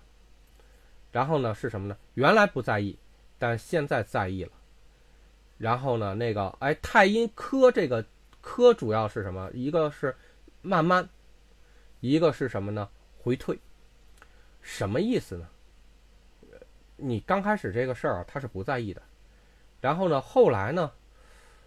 [1.11, 1.97] 然后呢是什么呢？
[2.13, 2.97] 原来不在意，
[3.37, 4.51] 但现在在意了。
[5.57, 8.05] 然后呢，那个哎，太阴科这个
[8.41, 9.49] 科主要是什么？
[9.53, 10.15] 一个是
[10.61, 11.07] 慢慢，
[11.99, 12.87] 一个是什么呢？
[13.21, 13.57] 回退。
[14.61, 15.47] 什么意思呢？
[16.95, 19.01] 你刚开始这个事儿啊，他是不在意的。
[19.81, 20.91] 然后呢，后来呢，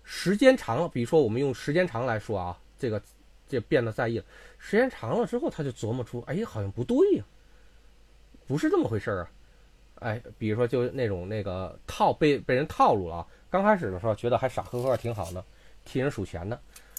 [0.04, 3.00] 时间长了，比如说我们用时间长来说啊，这个
[3.48, 4.24] 这变得在意了。
[4.58, 7.24] 时间长了之后，他就琢磨出，哎，好像不对呀，
[8.46, 9.30] 不是这么回事儿啊。
[10.00, 13.26] 哎，比如说就那种那个套被被人套路了啊！
[13.48, 15.44] 刚开始的时候觉得还傻呵呵挺好的，
[15.84, 16.58] 替人数钱呢。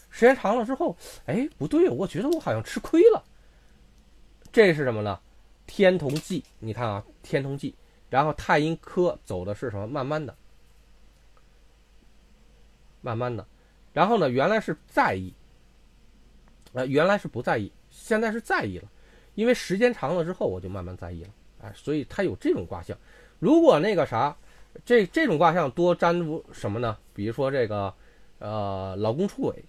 [0.09, 3.23] 时间长了之后，哎，不对，我觉得我好像吃亏了。
[4.51, 5.19] 这是什么呢？
[5.65, 7.73] 天同忌，你看啊，天同忌，
[8.09, 9.87] 然后太阴科走的是什么？
[9.87, 10.35] 慢慢的，
[13.01, 13.47] 慢慢的。
[13.93, 15.33] 然后呢，原来是在意，
[16.73, 18.87] 呃，原来是不在意，现在是在意了，
[19.33, 21.29] 因为时间长了之后，我就慢慢在意了。
[21.61, 22.97] 哎，所以它有这种卦象。
[23.39, 24.35] 如果那个啥，
[24.85, 26.15] 这这种卦象多沾
[26.51, 26.97] 什么呢？
[27.13, 27.93] 比如说这个，
[28.39, 29.63] 呃，老公出轨，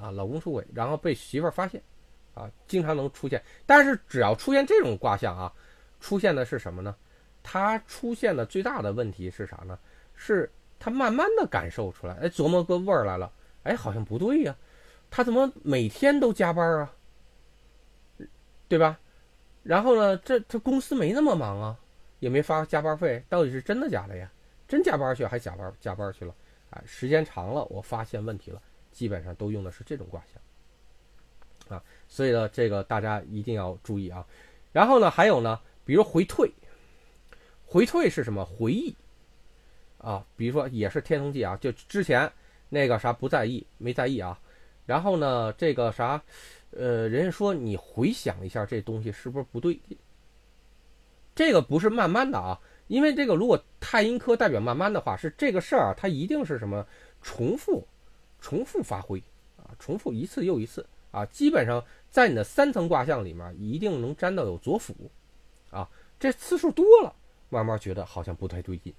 [0.00, 1.82] 啊，老公出轨，然后被媳妇儿发现，
[2.34, 3.42] 啊，经常能出现。
[3.66, 5.52] 但是只要出现这种卦象啊，
[6.00, 6.94] 出现的是什么呢？
[7.42, 9.78] 它出现的最大的问题是啥呢？
[10.14, 14.54] 是他慢慢的感受出来，哎，琢磨个味儿来了，哎，好像不对呀，
[15.10, 16.92] 他怎么每天都加班啊？
[18.68, 18.98] 对吧？
[19.62, 21.78] 然后呢，这这公司没那么忙啊，
[22.18, 24.30] 也没发加班费，到底是真的假的呀？
[24.66, 26.34] 真加班去还加班加班去了？
[26.70, 34.26] 啊，时间长了，我发现问题了，基本上都用的是这种卦象啊，所以呢，这个大家一定要注意啊。
[34.72, 36.50] 然后呢，还有呢，比如回退，
[37.66, 38.44] 回退是什么？
[38.44, 38.94] 回忆
[39.98, 42.32] 啊，比如说也是天同忌啊，就之前
[42.68, 44.38] 那个啥不在意，没在意啊。
[44.86, 46.22] 然后呢，这个啥？
[46.70, 49.80] 呃，人家说你回想一下这东西是不是不对？
[51.34, 56.86] 这个不是慢慢的啊，因为这个如果太阴科代表慢慢的话，是这个事儿啊，它一定是什么
[57.22, 57.86] 重复、
[58.40, 59.22] 重复发挥
[59.56, 64.94] 啊，重复一次又一次啊，基本上在你的三层卦象里面一定能沾到有左辅
[65.70, 67.14] 啊，这次数多了，
[67.48, 68.92] 慢慢觉得好像不太对劲，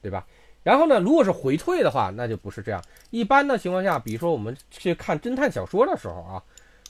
[0.00, 0.26] 对吧？
[0.62, 2.82] 然后呢，如果是回退的话，那就不是这样。
[3.10, 6.42] 一般的情况下，比如说我们去看侦探小说的时候啊。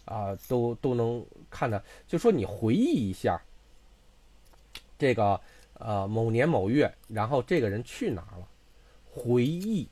[0.05, 3.41] 啊，都都能看的，就说你回忆一下，
[4.99, 5.41] 这个
[5.75, 8.47] 呃某年某月，然后这个人去哪儿了？
[9.11, 9.89] 回忆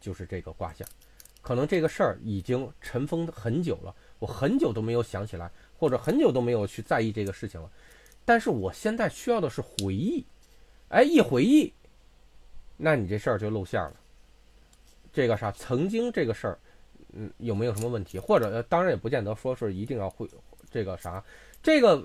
[0.00, 0.86] 就是这个卦象，
[1.40, 7.70] 可能这个事儿已经尘封很久了，我很久都没有想起来，或者很久都没有去在意这个事情了。
[8.24, 10.24] 但是我现在需要的是回忆，
[10.88, 11.72] 哎，一回忆，
[12.76, 13.94] 那你这事儿就露馅了。
[15.12, 16.58] 这个啥，曾经这个事儿。
[17.14, 18.18] 嗯，有没有什么问题？
[18.18, 20.26] 或者当然也不见得说是一定要会
[20.70, 21.22] 这个啥，
[21.62, 22.02] 这个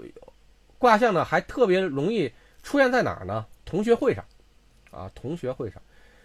[0.78, 2.30] 卦象呢还特别容易
[2.62, 3.46] 出现在哪儿呢？
[3.64, 4.26] 同学会上，
[4.92, 5.82] 啊，同学会上，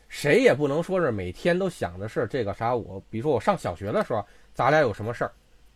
[0.09, 2.75] 谁也不能说是每天都想的是这个啥。
[2.75, 5.31] 我比如说我上小学的时候，咱俩有什么事儿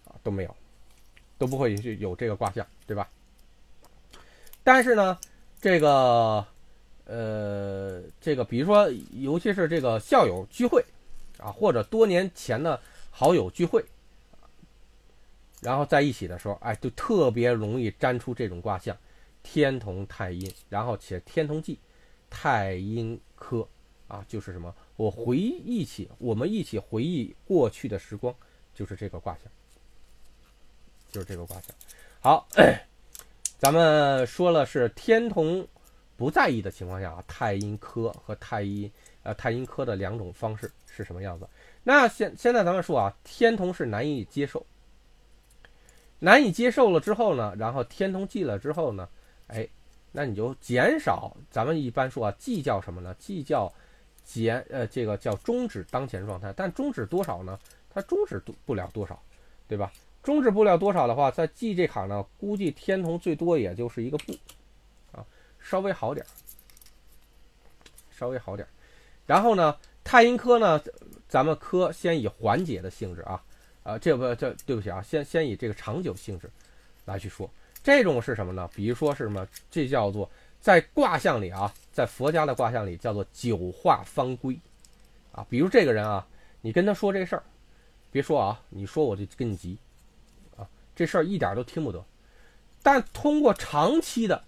[0.04, 0.56] 啊都没有，
[1.38, 3.08] 都不会有这个卦象，对吧？
[4.64, 5.16] 但是呢，
[5.60, 6.44] 这个
[7.04, 10.84] 呃，这个比如说，尤其是这个校友聚会
[11.38, 12.80] 啊，或者多年前的。
[13.18, 13.82] 好友聚会，
[15.62, 18.94] 然后在一起的时候，哎，就特别容易粘出这种卦象，
[19.42, 21.78] 天同太阴，然后且天同忌，
[22.28, 23.66] 太阴科，
[24.06, 24.74] 啊，就是什么？
[24.96, 28.34] 我回忆起，我们一起回忆过去的时光，
[28.74, 29.50] 就是这个卦象，
[31.10, 31.74] 就是这个卦象。
[32.20, 32.46] 好，
[33.56, 35.66] 咱们说了是天同
[36.18, 41.48] 不在意的情况下啊，太阴科和太阴呃太阴科的两种方式是什么样子？
[41.88, 44.66] 那现现在咱们说啊，天同是难以接受，
[46.18, 49.08] 难以接受了之后呢，然后天同忌了之后呢，
[49.46, 49.68] 哎，
[50.10, 51.36] 那你就减少。
[51.48, 53.14] 咱们一般说啊，计较什么呢？
[53.20, 53.72] 计较。
[54.24, 57.56] 减呃，这个叫终止当前状态，但终止多少呢？
[57.88, 59.22] 它终止不了多少，
[59.68, 59.92] 对吧？
[60.20, 64.32] 终止不了多少的话，在记这卡呢，估计天同最多也就是一个不，
[65.12, 65.24] 啊，
[65.60, 66.26] 稍微好点，
[68.10, 68.66] 稍微好点。
[69.26, 70.82] 然后呢，太阴科呢，
[71.36, 73.44] 咱们科先以缓解的性质啊，
[73.82, 76.50] 啊，这不这对不起啊，先先以这个长久性质
[77.04, 77.50] 来去说，
[77.82, 78.66] 这种是什么呢？
[78.74, 79.46] 比如说是什么？
[79.70, 80.30] 这叫做。
[80.62, 84.58] 在卦象里啊，在佛家的卦象里叫做九化方归，
[85.30, 86.26] 啊，比如这个人啊，
[86.62, 87.42] 你跟他说这事儿，
[88.10, 89.76] 别说啊，你说我就跟你急，
[90.56, 92.02] 啊，这事儿一点都听不得。
[92.82, 94.42] 但通过长期的，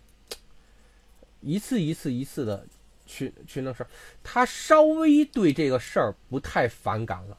[1.42, 2.66] 一次一次一次的
[3.08, 3.88] 去去弄事儿，
[4.22, 7.36] 他稍微对这个事儿不太反感了，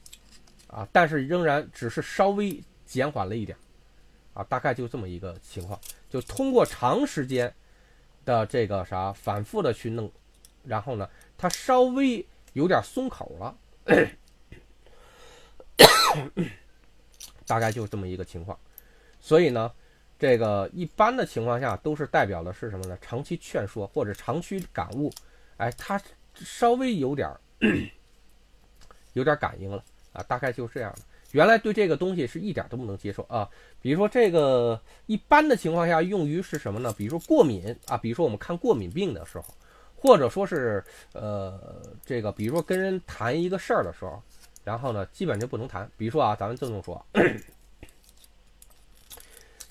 [0.67, 3.58] 啊，但是仍然只是稍微减缓了一点，
[4.34, 5.79] 啊，大概就这么一个情况，
[6.10, 7.53] 就通过长时间。
[8.25, 10.12] 的这个啥，反复的去弄，
[10.63, 13.58] 然后呢，他稍微有点松口了，
[17.47, 18.60] 大概就这么一个情况。
[19.19, 19.71] 所以呢，
[20.19, 22.95] 这个一般的情况下都是代表的是什么呢？
[23.01, 25.12] 长期劝说或者长期感悟，
[25.60, 26.02] 哎，他
[26.34, 27.30] 稍微有点
[29.13, 31.00] 有点感应了啊，大概就是这样的。
[31.32, 33.48] 原来对这个东西是一点都不能接受啊，
[33.82, 36.91] 比如说这个一般的情况下用于是什么呢？
[36.98, 39.45] 比如说过敏啊，比如说我们看过敏病的时候，
[39.95, 44.19] 或者说是呃这个，比如说跟人谈一个事儿的时候，
[44.63, 45.88] 然后呢基本就不能谈。
[45.98, 47.06] 比如说啊，咱们这么说，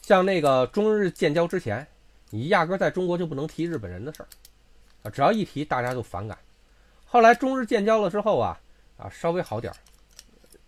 [0.03, 1.85] 像那个中日建交之前，
[2.31, 4.29] 你压根在中国就不能提日本人的事儿
[5.03, 6.37] 啊，只要一提大家就反感。
[7.05, 8.59] 后来中日建交了之后啊
[8.97, 9.77] 啊稍微好点儿。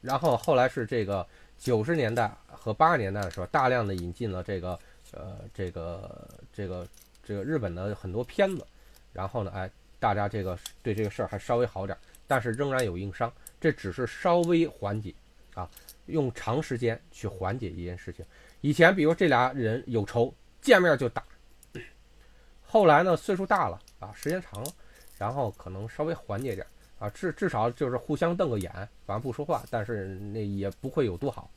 [0.00, 1.26] 然后后来是这个
[1.58, 4.78] 九十年代和八十年代的时候，大量的引进了这个
[5.12, 6.86] 呃这个这个
[7.22, 8.66] 这个日本的很多片子，
[9.12, 15.14] 然后呢，哎，大家这个对这个事儿还稍微好点儿，但是仍然有硬伤，这只是稍微缓解
[15.52, 15.68] 啊，
[16.06, 18.24] 用长时间去缓解一件事情。
[18.62, 21.22] 以前比如这俩人有仇，见面就打，
[22.62, 24.70] 后来呢岁数大了啊，时间长了，
[25.16, 26.66] 然后可能稍微缓解点。
[26.98, 28.70] 啊，至至少就是互相瞪个眼，
[29.06, 31.50] 反正不说话，但是那也不会有多好，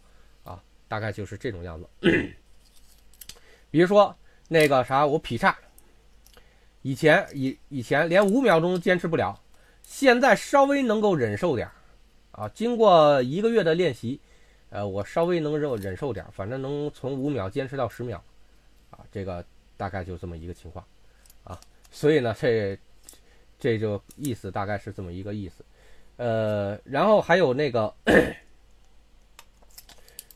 [0.45, 1.85] 啊，大概就是这种样子。
[3.69, 4.15] 比如说
[4.47, 5.53] 那个啥，我劈叉，
[6.81, 9.37] 以前以以前连五秒钟都坚持不了，
[9.81, 11.69] 现在稍微能够忍受点，
[12.31, 14.17] 啊，经过一个月的练习，
[14.69, 18.23] 呃，我稍微能忍忍受点，反正能从五秒坚持到十秒，
[18.91, 19.43] 啊，这个
[19.75, 20.85] 大概就这么一个情况，
[21.93, 22.77] 所以呢，这。
[23.59, 25.63] 这就意思大概是这么一个意思，
[26.17, 27.95] 呃，然后还有那个，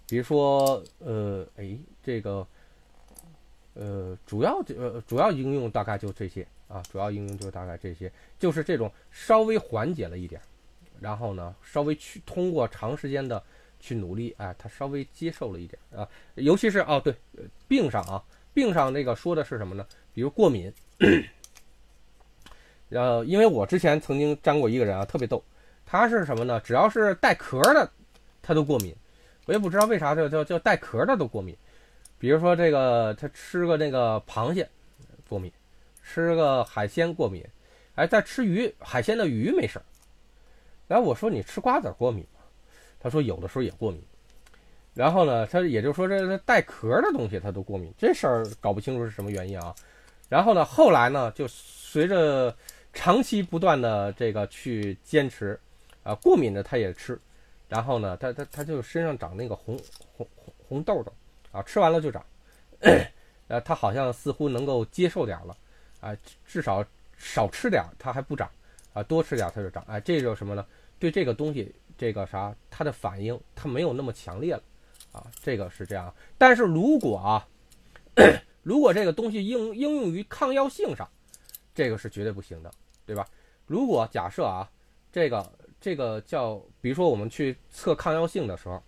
[0.08, 2.48] 比如说，呃，哎，这个，
[3.74, 10.40] 呃，主要这呃主要应用大概就这些啊，主要应用就大概这些，就是这种稍微缓解了一点，
[11.02, 13.44] 然后呢，稍微去通过长时间的
[13.78, 17.14] 去努力，哎，他稍微接受了一点啊，尤其是哦，对，
[17.68, 19.86] 病上啊，病上那个说的是什么呢？
[20.14, 20.74] 比如过敏。
[22.90, 25.44] 然后，因为我之前曾经粘过一个人啊，特别逗。
[25.86, 26.60] 他是什么呢？
[26.62, 27.90] 只要是带壳的，
[28.42, 28.96] 他都过敏。
[29.46, 31.56] 我也不知道为啥，叫叫叫带壳的都过敏。
[32.18, 34.68] 比如说这个，他吃个那个螃蟹
[35.30, 35.52] 过敏，
[36.04, 37.46] 吃个海鲜过敏。
[37.96, 39.86] 哎，在吃鱼海鲜的鱼没事儿。
[40.88, 42.42] 然后我说你吃瓜子过敏吗？
[43.00, 44.02] 他说有的时候也过敏。
[44.94, 49.74] 然后呢，他也就是说这带壳的东西他都过敏，这事儿搞不清楚是什么原因啊。
[50.28, 52.56] 然后呢，后来呢，就随着。
[52.94, 55.60] 长期不断的这个去坚持，
[56.04, 57.20] 啊，过敏的他也吃，
[57.70, 59.80] 然后呢，他他他就身上长那个红
[60.16, 61.14] 红红红痘痘，
[61.52, 62.26] 啊，吃完了就长，
[63.48, 65.56] 呃，他好像似乎能够接受点了，
[66.00, 66.84] 啊，至少
[67.18, 68.50] 少吃点他还不长，
[68.94, 70.66] 啊，多吃点他就长，哎，这就什么呢？
[71.00, 74.64] 对这个东西这个啥，他的反应他没有那么强烈了，
[75.12, 76.14] 啊，这个是这样。
[76.38, 77.48] 但是如果啊，
[78.64, 81.08] 如果这个东西应应用于抗药性上，
[81.78, 82.72] 这个是绝对不行的。
[83.06, 83.26] 对吧？
[83.66, 84.70] 如果假设啊，
[85.14, 85.50] 这个
[85.80, 88.84] 这个叫，比如说我们去测抗药性的时候，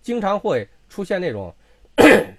[0.00, 1.54] 经常会出现那种，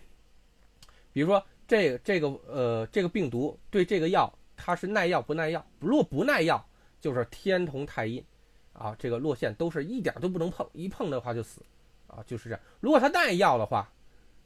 [1.14, 5.64] 比如说这这个呃这个病毒对这个药它是耐药不耐药？
[5.78, 6.68] 如果不耐药，
[7.00, 8.26] 就是天同太阴，
[8.74, 11.62] 啊，这个落线都是一点都不能碰，一碰的话就死，
[12.08, 12.60] 啊，就是这样。
[12.80, 13.88] 如果他耐药的话，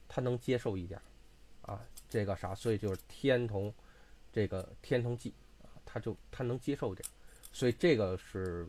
[0.09, 0.99] 他能接受一点，
[1.61, 1.79] 啊，
[2.09, 3.73] 这个啥，所以就是天同，
[4.33, 5.33] 这个天同剂，
[5.93, 7.07] 他就他能接受点，
[7.51, 8.65] 所以这个是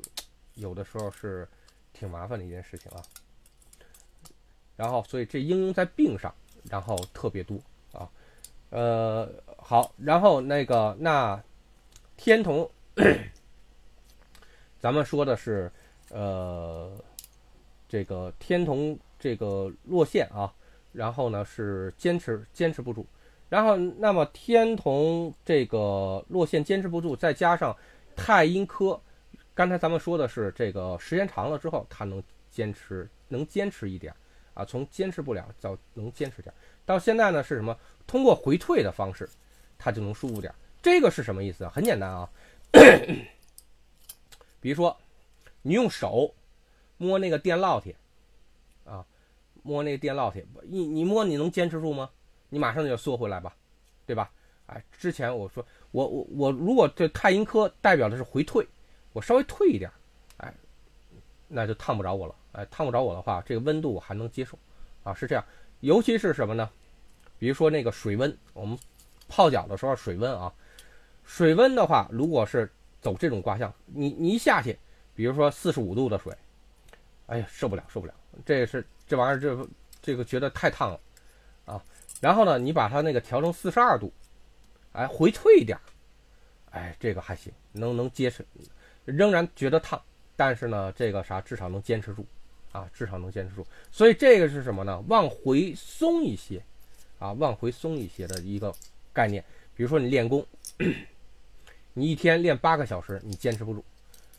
[0.56, 1.48] 有的时候是
[1.94, 3.00] 挺麻烦的一件事情啊。
[4.76, 6.34] 然后，所以这应用在病上，
[6.68, 7.58] 然后特别多
[7.92, 8.10] 啊，
[8.68, 11.42] 呃，好，然后那个那
[12.16, 12.70] 天童。
[14.80, 15.72] 咱们说的是，
[16.10, 16.92] 呃，
[17.88, 20.52] 这个天童这个落线啊，
[20.92, 23.06] 然后呢是坚持坚持不住，
[23.54, 27.72] 然后那么天同这个落线坚持不住，再加上
[28.16, 29.00] 太阴科，
[29.54, 34.12] 刚才咱们说的是这个时间长了之后，他能坚持能坚持一点
[34.54, 36.52] 啊，从坚持不了到能坚持点，
[36.84, 37.78] 到现在呢是什么？
[38.08, 39.30] 通过回退的方式，
[39.78, 40.52] 他就能舒服点。
[40.82, 41.70] 这个是什么意思啊？
[41.72, 42.28] 很简单啊。
[44.60, 44.96] 比如说，
[45.62, 46.34] 你用手
[46.96, 47.94] 摸那个电烙铁，
[48.84, 49.06] 啊，
[49.62, 52.10] 摸那个电烙铁，你你摸你能坚持住吗？
[52.48, 53.54] 你马上就要缩回来吧，
[54.06, 54.30] 对吧？
[54.66, 58.66] 哎，之前我说我我我如果这太阴科代表的是回退，
[59.12, 59.90] 我稍微退一点，
[60.38, 60.52] 哎，
[61.48, 62.34] 那就烫不着我了。
[62.52, 64.58] 哎，烫不着我的话，这个温度我还能接受，
[65.02, 65.44] 啊，是这样。
[65.80, 66.70] 尤其是什么呢？
[67.38, 68.78] 比如说那个水温，我们
[69.28, 70.52] 泡脚的时候水温啊，
[71.24, 72.70] 水温的话，如果是。
[73.04, 74.78] 走这种卦象，你你一下去，
[75.14, 76.34] 比如说四十五度的水，
[77.26, 78.14] 哎呀受不了受不了，
[78.46, 79.68] 这是这玩意儿这
[80.00, 80.98] 这个觉得太烫了。
[82.20, 84.12] 然后呢，你把它那个调成四十二度，
[84.92, 85.78] 哎回退一点，
[86.70, 88.44] 哎这个还行，能能接受，
[89.04, 90.00] 仍然觉得烫，
[90.36, 92.26] 但是呢这个啥至少能坚持住
[92.72, 93.66] 啊，至少能坚持住。
[93.90, 95.02] 所以这个是什么呢？
[95.08, 96.62] 往回松一些
[97.18, 98.74] 啊，往回松一些的一个
[99.12, 99.44] 概念。
[99.74, 100.46] 比如说你练功。
[101.96, 103.84] 你一天练八个小时，你坚持不住，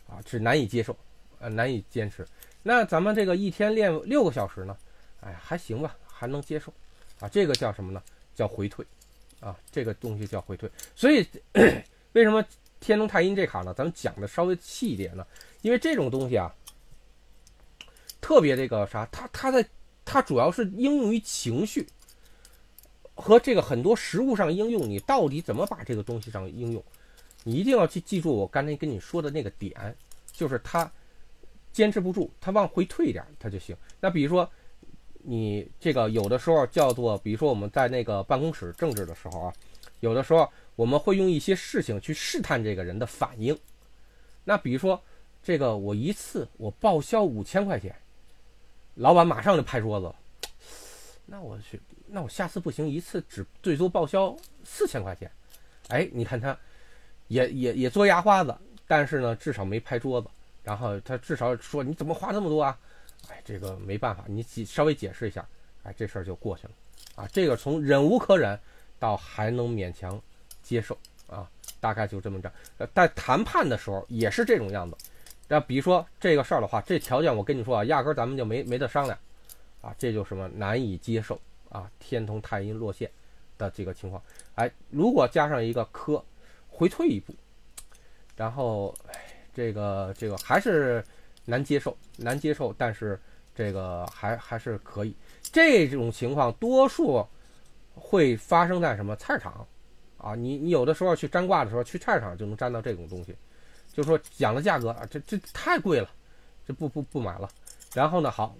[0.09, 0.93] 啊，是难以接受，
[1.39, 2.27] 呃，难以坚持。
[2.61, 4.75] 那咱们这个一天练六个小时呢，
[5.21, 6.73] 哎，还行吧，还能接受，
[7.19, 8.01] 啊，这个叫什么呢？
[8.33, 8.85] 叫回退，
[9.39, 10.69] 啊，这个东西叫回退。
[10.95, 11.25] 所以
[12.13, 12.45] 为什么
[12.79, 13.73] 天龙太阴这卡呢？
[13.73, 15.25] 咱们讲的稍微细一点呢？
[15.61, 16.53] 因为这种东西啊，
[18.19, 19.65] 特别这个啥，它它在
[20.03, 21.87] 它主要是应用于情绪
[23.15, 26.83] 和这个很多实物上应用，你到底怎么把这个东西上应用？
[27.43, 29.95] 你一定要去记住我刚才跟你说的那个点，
[30.31, 30.91] 就是他
[31.71, 33.75] 坚持不住，他往回退一点，他就行。
[33.99, 34.49] 那比如说，
[35.25, 39.53] 你这个有的时候叫做，比如说我们在那个办公室政治的时候啊，
[39.99, 43.57] 有的时候我们会用一些事情去试探这个人的反应。
[44.43, 45.01] 那比如说，
[45.43, 47.95] 这个我一次我报销五千块钱，
[48.95, 50.15] 老板马上就拍桌子了。
[51.25, 55.29] 那我去，那我下次不行，一次只最多报销四千块钱。
[55.89, 56.57] 哎，你看他。
[57.27, 58.55] 也也也做牙花子，
[58.87, 60.29] 但是呢，至少没拍桌子。
[60.61, 62.77] 然后他至少说：“你怎么花这么多啊？”
[63.29, 65.47] 哎，这个没办法，你解稍微解释一下，
[65.83, 66.71] 哎，这事儿就过去了。
[67.15, 68.59] 啊，这个从忍无可忍
[68.99, 70.21] 到还能勉强
[70.61, 70.97] 接受
[71.27, 71.49] 啊，
[71.79, 72.51] 大概就这么着。
[72.93, 74.95] 在谈判的时候也是这种样子。
[75.47, 79.17] 那比如说这个事儿的话，这条件我跟你说啊，压根咱们就没没得商量
[79.81, 81.39] 啊，这就什么难以接受
[81.69, 83.09] 啊，天同太阴落陷
[83.57, 84.21] 的这个情况。
[84.55, 86.23] 哎，如果加上一个科。
[86.77, 87.33] 回退一步，
[88.35, 91.01] 然后，哎，这个这个还是
[91.45, 93.19] 难接受，难接受，但是
[93.53, 95.15] 这个还还是可以。
[95.41, 97.25] 这种情况多数
[97.93, 99.65] 会发生在什么菜市场
[100.17, 100.35] 啊？
[100.35, 103.35] 你你有的时候去占卦的时候，去菜市场就能占到这种东西，
[103.93, 106.09] 就说讲的价格啊，这这太贵了，
[106.67, 107.49] 这不不不买了。
[107.93, 108.55] 然后呢，好，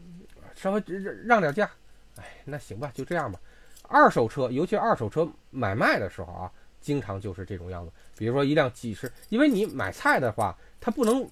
[0.55, 0.83] 稍微
[1.25, 1.69] 让点价，
[2.17, 3.39] 哎，那行吧，就这样吧。
[3.83, 6.51] 二手车，尤其二手车买卖的时候啊。
[6.81, 11.27] 经常就是这种样子，比如说一辆几十，因为你买菜的话，它不能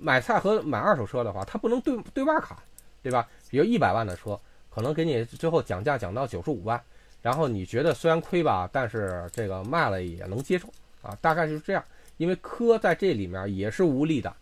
[0.00, 2.56] 买菜和买二手车的话，它不能对对半砍，
[3.02, 3.28] 对吧？
[3.50, 4.38] 比如一百万的车，
[4.70, 6.82] 可能给你最后讲价讲到九十五万，
[7.20, 10.68] 然后你觉得虽然亏吧，但是这个卖了也能接受
[11.02, 11.84] 啊，大概就是这样。
[12.16, 14.34] 因为科在这里面也是无力的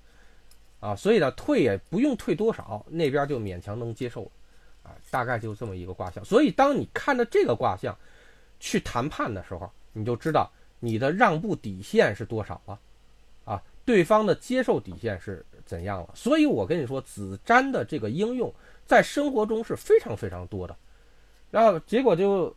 [0.80, 4.30] 啊，所以呢退也不用退多少，那边就勉强能接受
[4.82, 6.24] 啊，大概就这么一个卦象。
[6.24, 7.96] 所以当你看着这个卦象
[8.59, 10.50] 去谈判的时候，你就知道
[10.80, 12.78] 你的让步底线是多少了，
[13.44, 16.09] 啊，对方的接受底线是怎样了？
[16.14, 18.53] 所以我跟你说，子占的这个应用
[18.87, 20.75] 在生活中是非常非常多的，
[21.51, 22.57] 然后结果就，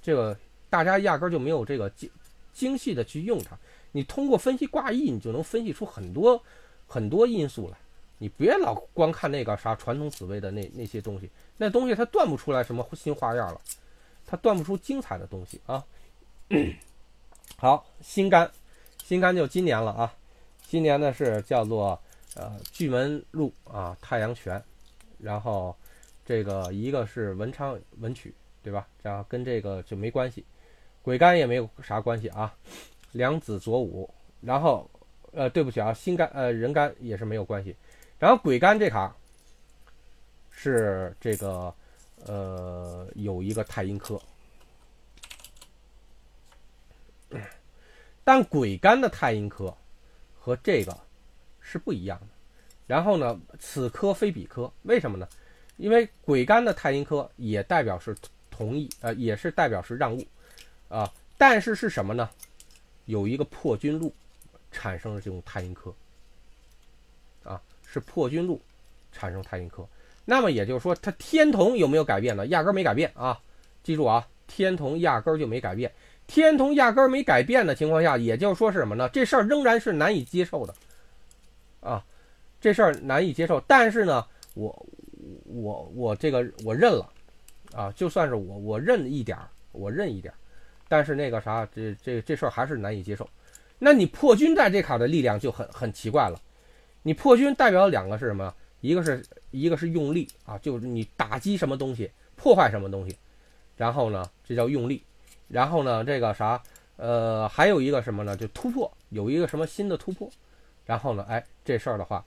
[0.00, 0.34] 这个
[0.70, 2.10] 大家压根就没有这个精
[2.54, 3.56] 精细的去用它。
[3.92, 6.42] 你通过分析卦意，你就能分析出很多
[6.86, 7.76] 很多因素来。
[8.18, 13.60] 你别老光看那个啥传统紫薇的那那些东西，那东西它断不出来什么新花样了，
[14.26, 15.84] 它断不出精彩的东西啊。
[17.56, 18.50] 好，心肝，
[19.04, 20.14] 心肝就今年了啊，
[20.66, 22.00] 今年呢是叫做
[22.38, 24.62] 呃巨门禄啊太阳泉，
[25.18, 25.76] 然后
[26.24, 28.32] 这个一个是文昌文曲，
[28.62, 28.86] 对吧？
[29.02, 30.44] 这样跟这个就没关系，
[31.02, 32.54] 癸干也没有啥关系啊。
[33.12, 34.08] 两子左午，
[34.40, 34.88] 然后
[35.32, 37.74] 呃对不起啊，心肝呃人肝也是没有关系。
[38.18, 39.14] 然后癸干这卡
[40.50, 41.74] 是这个
[42.24, 44.20] 呃有一个太阴科。
[48.22, 49.74] 但癸干的太阴科
[50.38, 50.96] 和这个
[51.60, 52.26] 是不一样的。
[52.86, 55.28] 然后呢，此科非彼科，为什么呢？
[55.76, 58.16] 因为鬼干的太阴科也代表是
[58.50, 60.24] 同意，呃，也是代表是让步，
[60.88, 62.28] 啊，但是是什么呢？
[63.04, 64.12] 有一个破军路
[64.70, 65.94] 产生了这种太阴科，
[67.44, 68.60] 啊，是破军路
[69.12, 69.86] 产生太阴科。
[70.24, 72.46] 那么也就是说，它天同有没有改变呢？
[72.48, 73.40] 压根没改变啊！
[73.82, 75.90] 记住啊，天同压根就没改变。
[76.26, 79.08] 天同压根没改变的情况下，也就是说是什么呢？
[79.08, 80.74] 这事儿仍然是难以接受的，
[81.88, 82.04] 啊，
[82.60, 83.60] 这事儿难以接受。
[83.66, 84.24] 但是呢，
[84.54, 84.86] 我
[85.44, 87.10] 我我这个我认了，
[87.72, 90.36] 啊，就算是我我认一点儿，我认一点儿。
[90.88, 93.28] 但是那个啥，这这这事儿还是难以接受。
[93.78, 96.40] 那你破军在这卡的力量就很很奇怪了。
[97.02, 98.54] 你破军代表两个是什么？
[98.80, 103.16] 一个是一个是用力啊，就是你打击什么东西，破坏什么东西，
[103.76, 105.02] 然后呢，这叫用力。
[105.48, 106.62] 然后呢，这个啥，
[106.96, 108.36] 呃，还有一个什么呢？
[108.36, 110.30] 就突破，有一个什么新的突破。
[110.84, 112.24] 然后呢，哎，这事儿的话，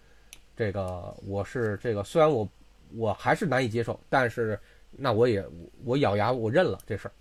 [0.55, 2.47] 这个我是这个，虽然我
[2.95, 4.59] 我还是难以接受，但是
[4.91, 5.43] 那我也
[5.83, 7.11] 我咬牙我认了这事儿。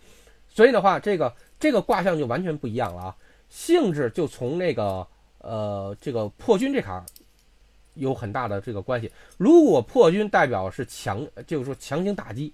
[0.46, 3.16] 所以的话，这个这个卦象就完全不一样了啊，
[3.48, 5.06] 性质就从那个
[5.38, 7.02] 呃这个破军这卡
[7.94, 9.10] 有很大的这个关系。
[9.38, 12.52] 如果破军代表是强，就是说强行打击。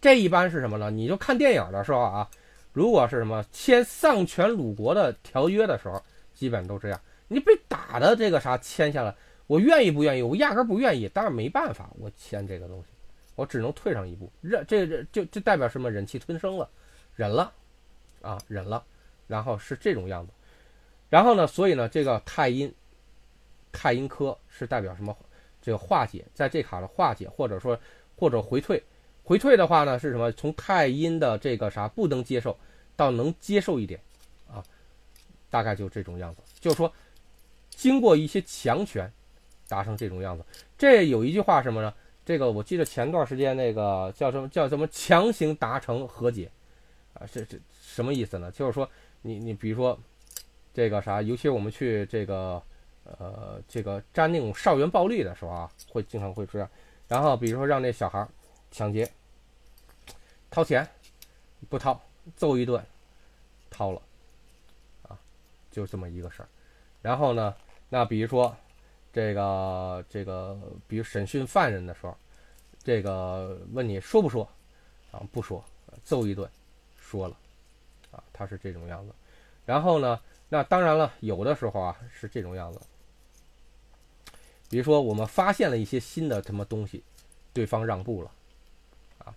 [0.00, 0.88] 这一般是什么呢？
[0.88, 2.30] 你就看电影的时候啊，
[2.72, 6.00] 如果是什么签丧权辱国的条约的时候，
[6.32, 7.00] 基本都这样。
[7.28, 9.14] 你被打的这个啥签下来，
[9.46, 10.22] 我愿意不愿意？
[10.22, 12.88] 我压根不愿意，但是没办法，我签这个东西，
[13.34, 15.90] 我只能退上一步，忍这这就就代表什么？
[15.90, 16.68] 忍气吞声了，
[17.14, 17.52] 忍了，
[18.22, 18.84] 啊，忍了，
[19.26, 20.32] 然后是这种样子。
[21.08, 22.72] 然后呢，所以呢，这个太阴，
[23.72, 25.16] 太阴科是代表什么？
[25.62, 27.78] 这个化解，在这卡的化解，或者说
[28.16, 28.82] 或者回退。
[29.22, 30.30] 回退的话呢，是什么？
[30.32, 32.54] 从太阴的这个啥不能接受，
[32.96, 33.98] 到能接受一点，
[34.46, 34.62] 啊，
[35.48, 36.42] 大概就这种样子。
[36.60, 36.92] 就是说，
[37.76, 39.10] 经过一些强权，
[39.68, 40.44] 达成这种样子。
[40.78, 41.92] 这有一句话什么呢？
[42.24, 46.50] 这个我记得前段时间那个叫什么叫什么强行达成和解，
[47.14, 48.50] 啊，这这什么意思呢？
[48.50, 48.88] 就是说，
[49.22, 49.98] 你你比如说
[50.72, 52.62] 这个啥，尤其我们去这个
[53.04, 56.68] 呃这个沾那种校园暴力的时候啊，会经常会这样。
[57.08, 58.26] 然后比如说让那小孩。
[58.76, 59.08] 抢劫，
[60.50, 60.84] 掏钱，
[61.68, 62.02] 不掏，
[62.34, 62.84] 揍一顿，
[63.70, 64.02] 掏了，
[65.02, 65.16] 啊，
[65.70, 66.48] 就这么一个事儿。
[67.00, 67.54] 然后呢，
[67.94, 68.52] 那比如说，
[69.12, 72.16] 这个这个，比如审讯犯人的时候，
[72.82, 74.42] 这个问你说不说，
[75.12, 75.64] 啊，不说，
[76.02, 76.50] 揍一顿，
[76.98, 77.36] 说了，
[78.10, 79.14] 啊，他是这种样子。
[79.64, 80.18] 然后呢，
[80.48, 82.80] 那当然了，有的时候啊是这种样子。
[84.68, 87.04] 比如说，我们发现了一些新的什么东西，
[87.52, 88.30] 对方让步了。
[89.18, 89.32] 啊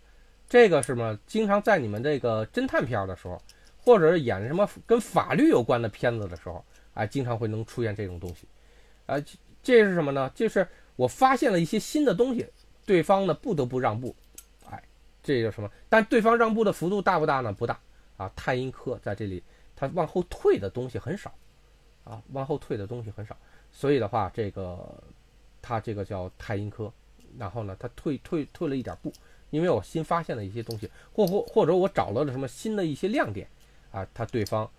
[0.49, 1.16] 这个是什么？
[1.28, 3.39] 经常在你们这个侦探片的时候，
[3.84, 6.66] 或者是演什么跟法律有关的片子的时候，
[6.98, 8.48] 哎，经常会能出现这种东西。
[9.06, 9.16] 啊，
[9.62, 10.32] 这是什么呢？
[10.34, 12.48] 就是我发现了一些新的东西，
[12.86, 14.16] 对方呢不得不让步。
[14.70, 14.84] 哎，
[15.22, 15.72] 这叫什么？
[15.88, 17.54] 但对方让步的幅度大不大呢？
[17.54, 17.80] 不大。
[18.18, 19.43] 啊，太阴科在这里，
[19.76, 21.32] 它往后退的东西很少。
[22.04, 23.38] 啊，往后退的东西很少。
[23.72, 25.04] 所以的话，这个
[25.62, 26.91] 它这个叫太阴科。
[27.38, 29.14] 然后呢，它退退退了一点步。
[29.50, 33.48] 因为我新发现了一些东西，或或或者我找到了什么新的一些亮点，
[33.91, 34.70] 啊，他对方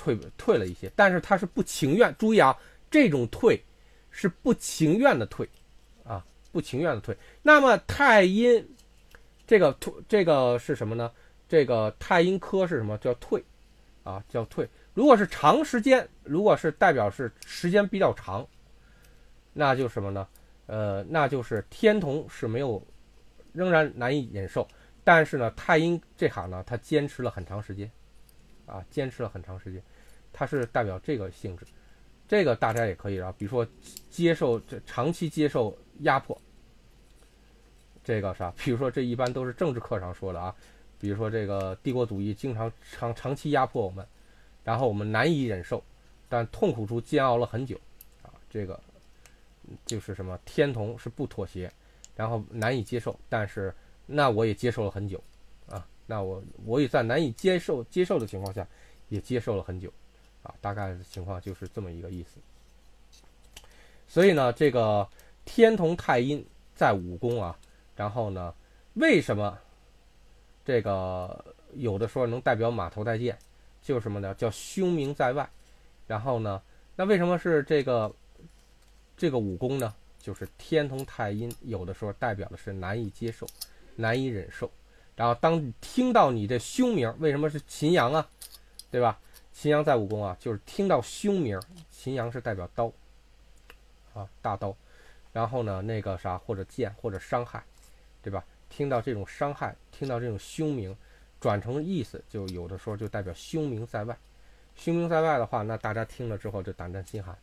[0.00, 2.14] 退退了一些，但是他是不情愿。
[2.18, 2.56] 注意啊，
[2.90, 3.62] 这种退
[4.10, 5.46] 是不情愿的退，
[6.04, 7.14] 啊，不情愿的退。
[7.42, 8.66] 那么太阴
[9.46, 11.12] 这个退这个是什么呢？
[11.46, 12.96] 这个太阴科是什么？
[12.98, 13.44] 叫退，
[14.02, 14.66] 啊，叫退。
[14.94, 18.46] 如果是长时间，如果是代表是时间比较长，
[19.52, 20.26] 那就什么呢？
[20.66, 22.82] 呃，那就是天同是没有。
[23.52, 24.64] 仍然难以忍受，
[25.02, 27.90] 但是呢，太阴这行呢，他坚持了很长时间，
[28.70, 29.82] 啊，坚持了很长时间，
[30.32, 31.66] 它是代表这个性质，
[32.28, 33.66] 这个大家也可以啊，比如说
[34.08, 36.40] 接受这长期接受压迫，
[38.04, 40.54] 这个啥，比如说这一般都是政治课上说的啊，
[40.98, 44.06] 比如说这个帝国主义经常长长期压迫我们，
[44.64, 45.82] 然后我们难以忍受，
[46.28, 47.78] 但痛苦中煎熬了很久，
[48.22, 48.80] 啊，这个
[49.84, 51.70] 就是什么天同是不妥协。
[52.16, 55.22] 然后难以接受，但是那我也接受了很久，
[56.10, 58.66] 那我我也在难以接受接受的情况下，
[59.10, 59.88] 也接受了很久，
[60.42, 62.40] 啊，大概的情况就是这么一个意思。
[64.08, 65.08] 所以呢，这个
[65.44, 66.44] 天同太阴
[66.74, 67.56] 在五宫啊，
[67.94, 68.52] 然后呢，
[68.94, 69.56] 为什么
[70.64, 71.44] 这个
[71.74, 73.38] 有的时候能代表马头带剑，
[73.80, 74.34] 就是什么呢？
[74.34, 75.48] 叫凶名在外。
[76.08, 76.60] 然后呢，
[76.96, 78.12] 那为什么是这个
[79.16, 79.94] 这个五宫呢？
[80.18, 83.46] 就是天同太阴，有的时候代表的是难以接受、
[83.94, 84.68] 难以忍受。
[85.20, 88.26] 然后当听到你这凶名，为什么是秦阳啊？
[88.90, 89.20] 对吧？
[89.52, 91.60] 秦阳在武功啊，就是听到凶名，
[91.90, 92.90] 秦阳是代表刀
[94.14, 94.74] 啊，大刀。
[95.30, 97.62] 然后呢，那个啥，或者剑，或者伤害，
[98.22, 98.42] 对吧？
[98.70, 100.96] 听到这种伤害，听到这种凶名，
[101.38, 104.16] 转成意思，就有的时候就代表凶名在外。
[104.74, 107.36] 凶名在外的话，那大家听了之后就胆战心寒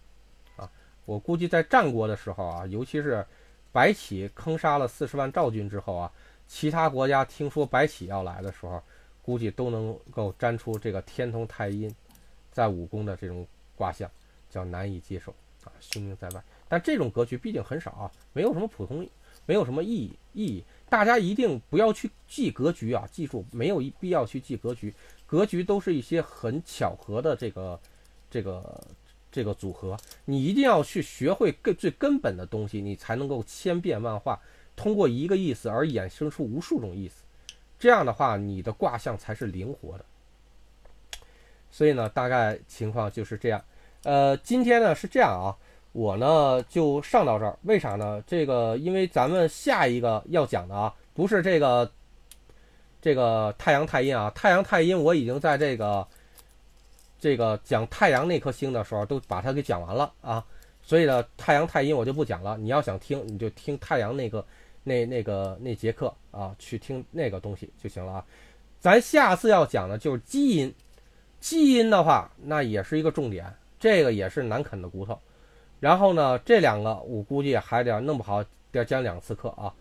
[0.56, 0.68] 啊。
[1.06, 3.24] 我估计在战国的时候啊，尤其是
[3.72, 6.12] 白起坑杀了四十万赵军之后啊。
[6.48, 8.82] 其他国家听说白起要来的时候，
[9.22, 11.94] 估计都能够粘出这个天同太阴
[12.52, 13.46] 在武功的这种
[13.76, 14.10] 卦象，
[14.50, 15.32] 叫难以接受
[15.66, 16.44] 啊，凶命在外。
[16.70, 19.08] 但这种格局毕竟很少啊，没有什么普通，
[19.46, 20.64] 没有什么意义意义。
[20.90, 24.94] 大家一定不要去记格局啊，记住没有必要去记格局，
[25.26, 27.80] 格局都是一些很巧合的这个
[28.32, 28.82] 这个
[29.30, 29.98] 这个组合。
[30.24, 34.40] 你一定要去学会根最根本的东西，你才能够千变万化。
[34.78, 37.24] 通过一个意思而衍生出无数种意思，
[37.80, 40.06] 这样的话，你的卦象才是灵活的。
[41.72, 43.62] 所以呢，大概情况就是这样。
[44.04, 45.58] 呃，今天呢是这样啊，
[45.92, 47.58] 我呢就上到这儿。
[47.64, 48.24] 为啥呢？
[48.28, 51.92] 这个因为咱们下一个要讲的啊，不是这个
[53.02, 56.08] 这个太阳太阴啊，太阳太阴我已经在这个
[57.20, 60.46] 这个讲太阳那颗星的时候都把它给讲完了啊。
[60.84, 62.56] 所以呢，太阳太阴我就不讲了。
[62.58, 64.46] 你要想听，你就听太阳那个。
[64.88, 68.26] 那那个那节课啊，去听那个东西就行了啊。
[68.80, 70.74] 咱下次要讲的就是基因，
[71.42, 75.20] 基因的话，那也是一个重点，这个也是难啃的骨头。
[75.82, 79.74] 然后呢，这两个我估计还得弄不好得讲两次课啊。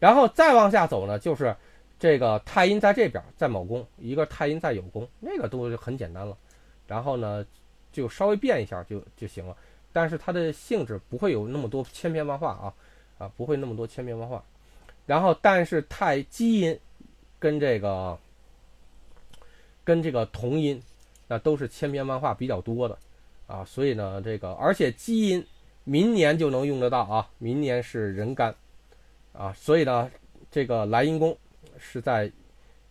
[0.00, 1.54] 然后再往下走呢，就是
[1.98, 6.36] 这个太阴在这边，在卯宫，一个太阴在酉宫，那个都很简单了。
[6.86, 7.46] 然后呢，
[7.92, 9.56] 就稍微变一下就就行了，
[9.92, 12.74] 但是它的性质不会有那么多千变万化啊。
[13.18, 14.42] 啊，不会那么多千变万化，
[15.06, 16.78] 然后但是太基因
[17.38, 18.18] 跟这个
[19.84, 20.82] 跟这个同音，
[21.26, 22.98] 那都是千变万化比较多的。
[23.46, 25.46] 啊，所以呢，这个而且基因
[25.84, 28.54] 明年就能用得到啊，明年是人干。
[29.32, 30.10] 啊，所以呢，
[30.50, 31.36] 这个莱茵宫
[31.78, 32.30] 是在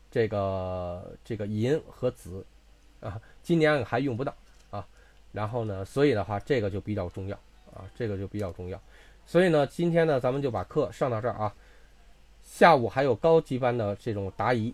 [0.10, 2.46] 这个这个寅和子
[3.02, 4.34] 啊，今年还用不到
[4.72, 4.88] 啊，
[5.32, 7.38] 然后呢，所以的话，这个就比较重要
[7.74, 8.82] 啊，这个就比较重要。
[9.28, 11.54] 所以呢，今天呢，咱们就把课上到这儿啊。
[12.42, 14.74] 下午还有高级班的这种答疑，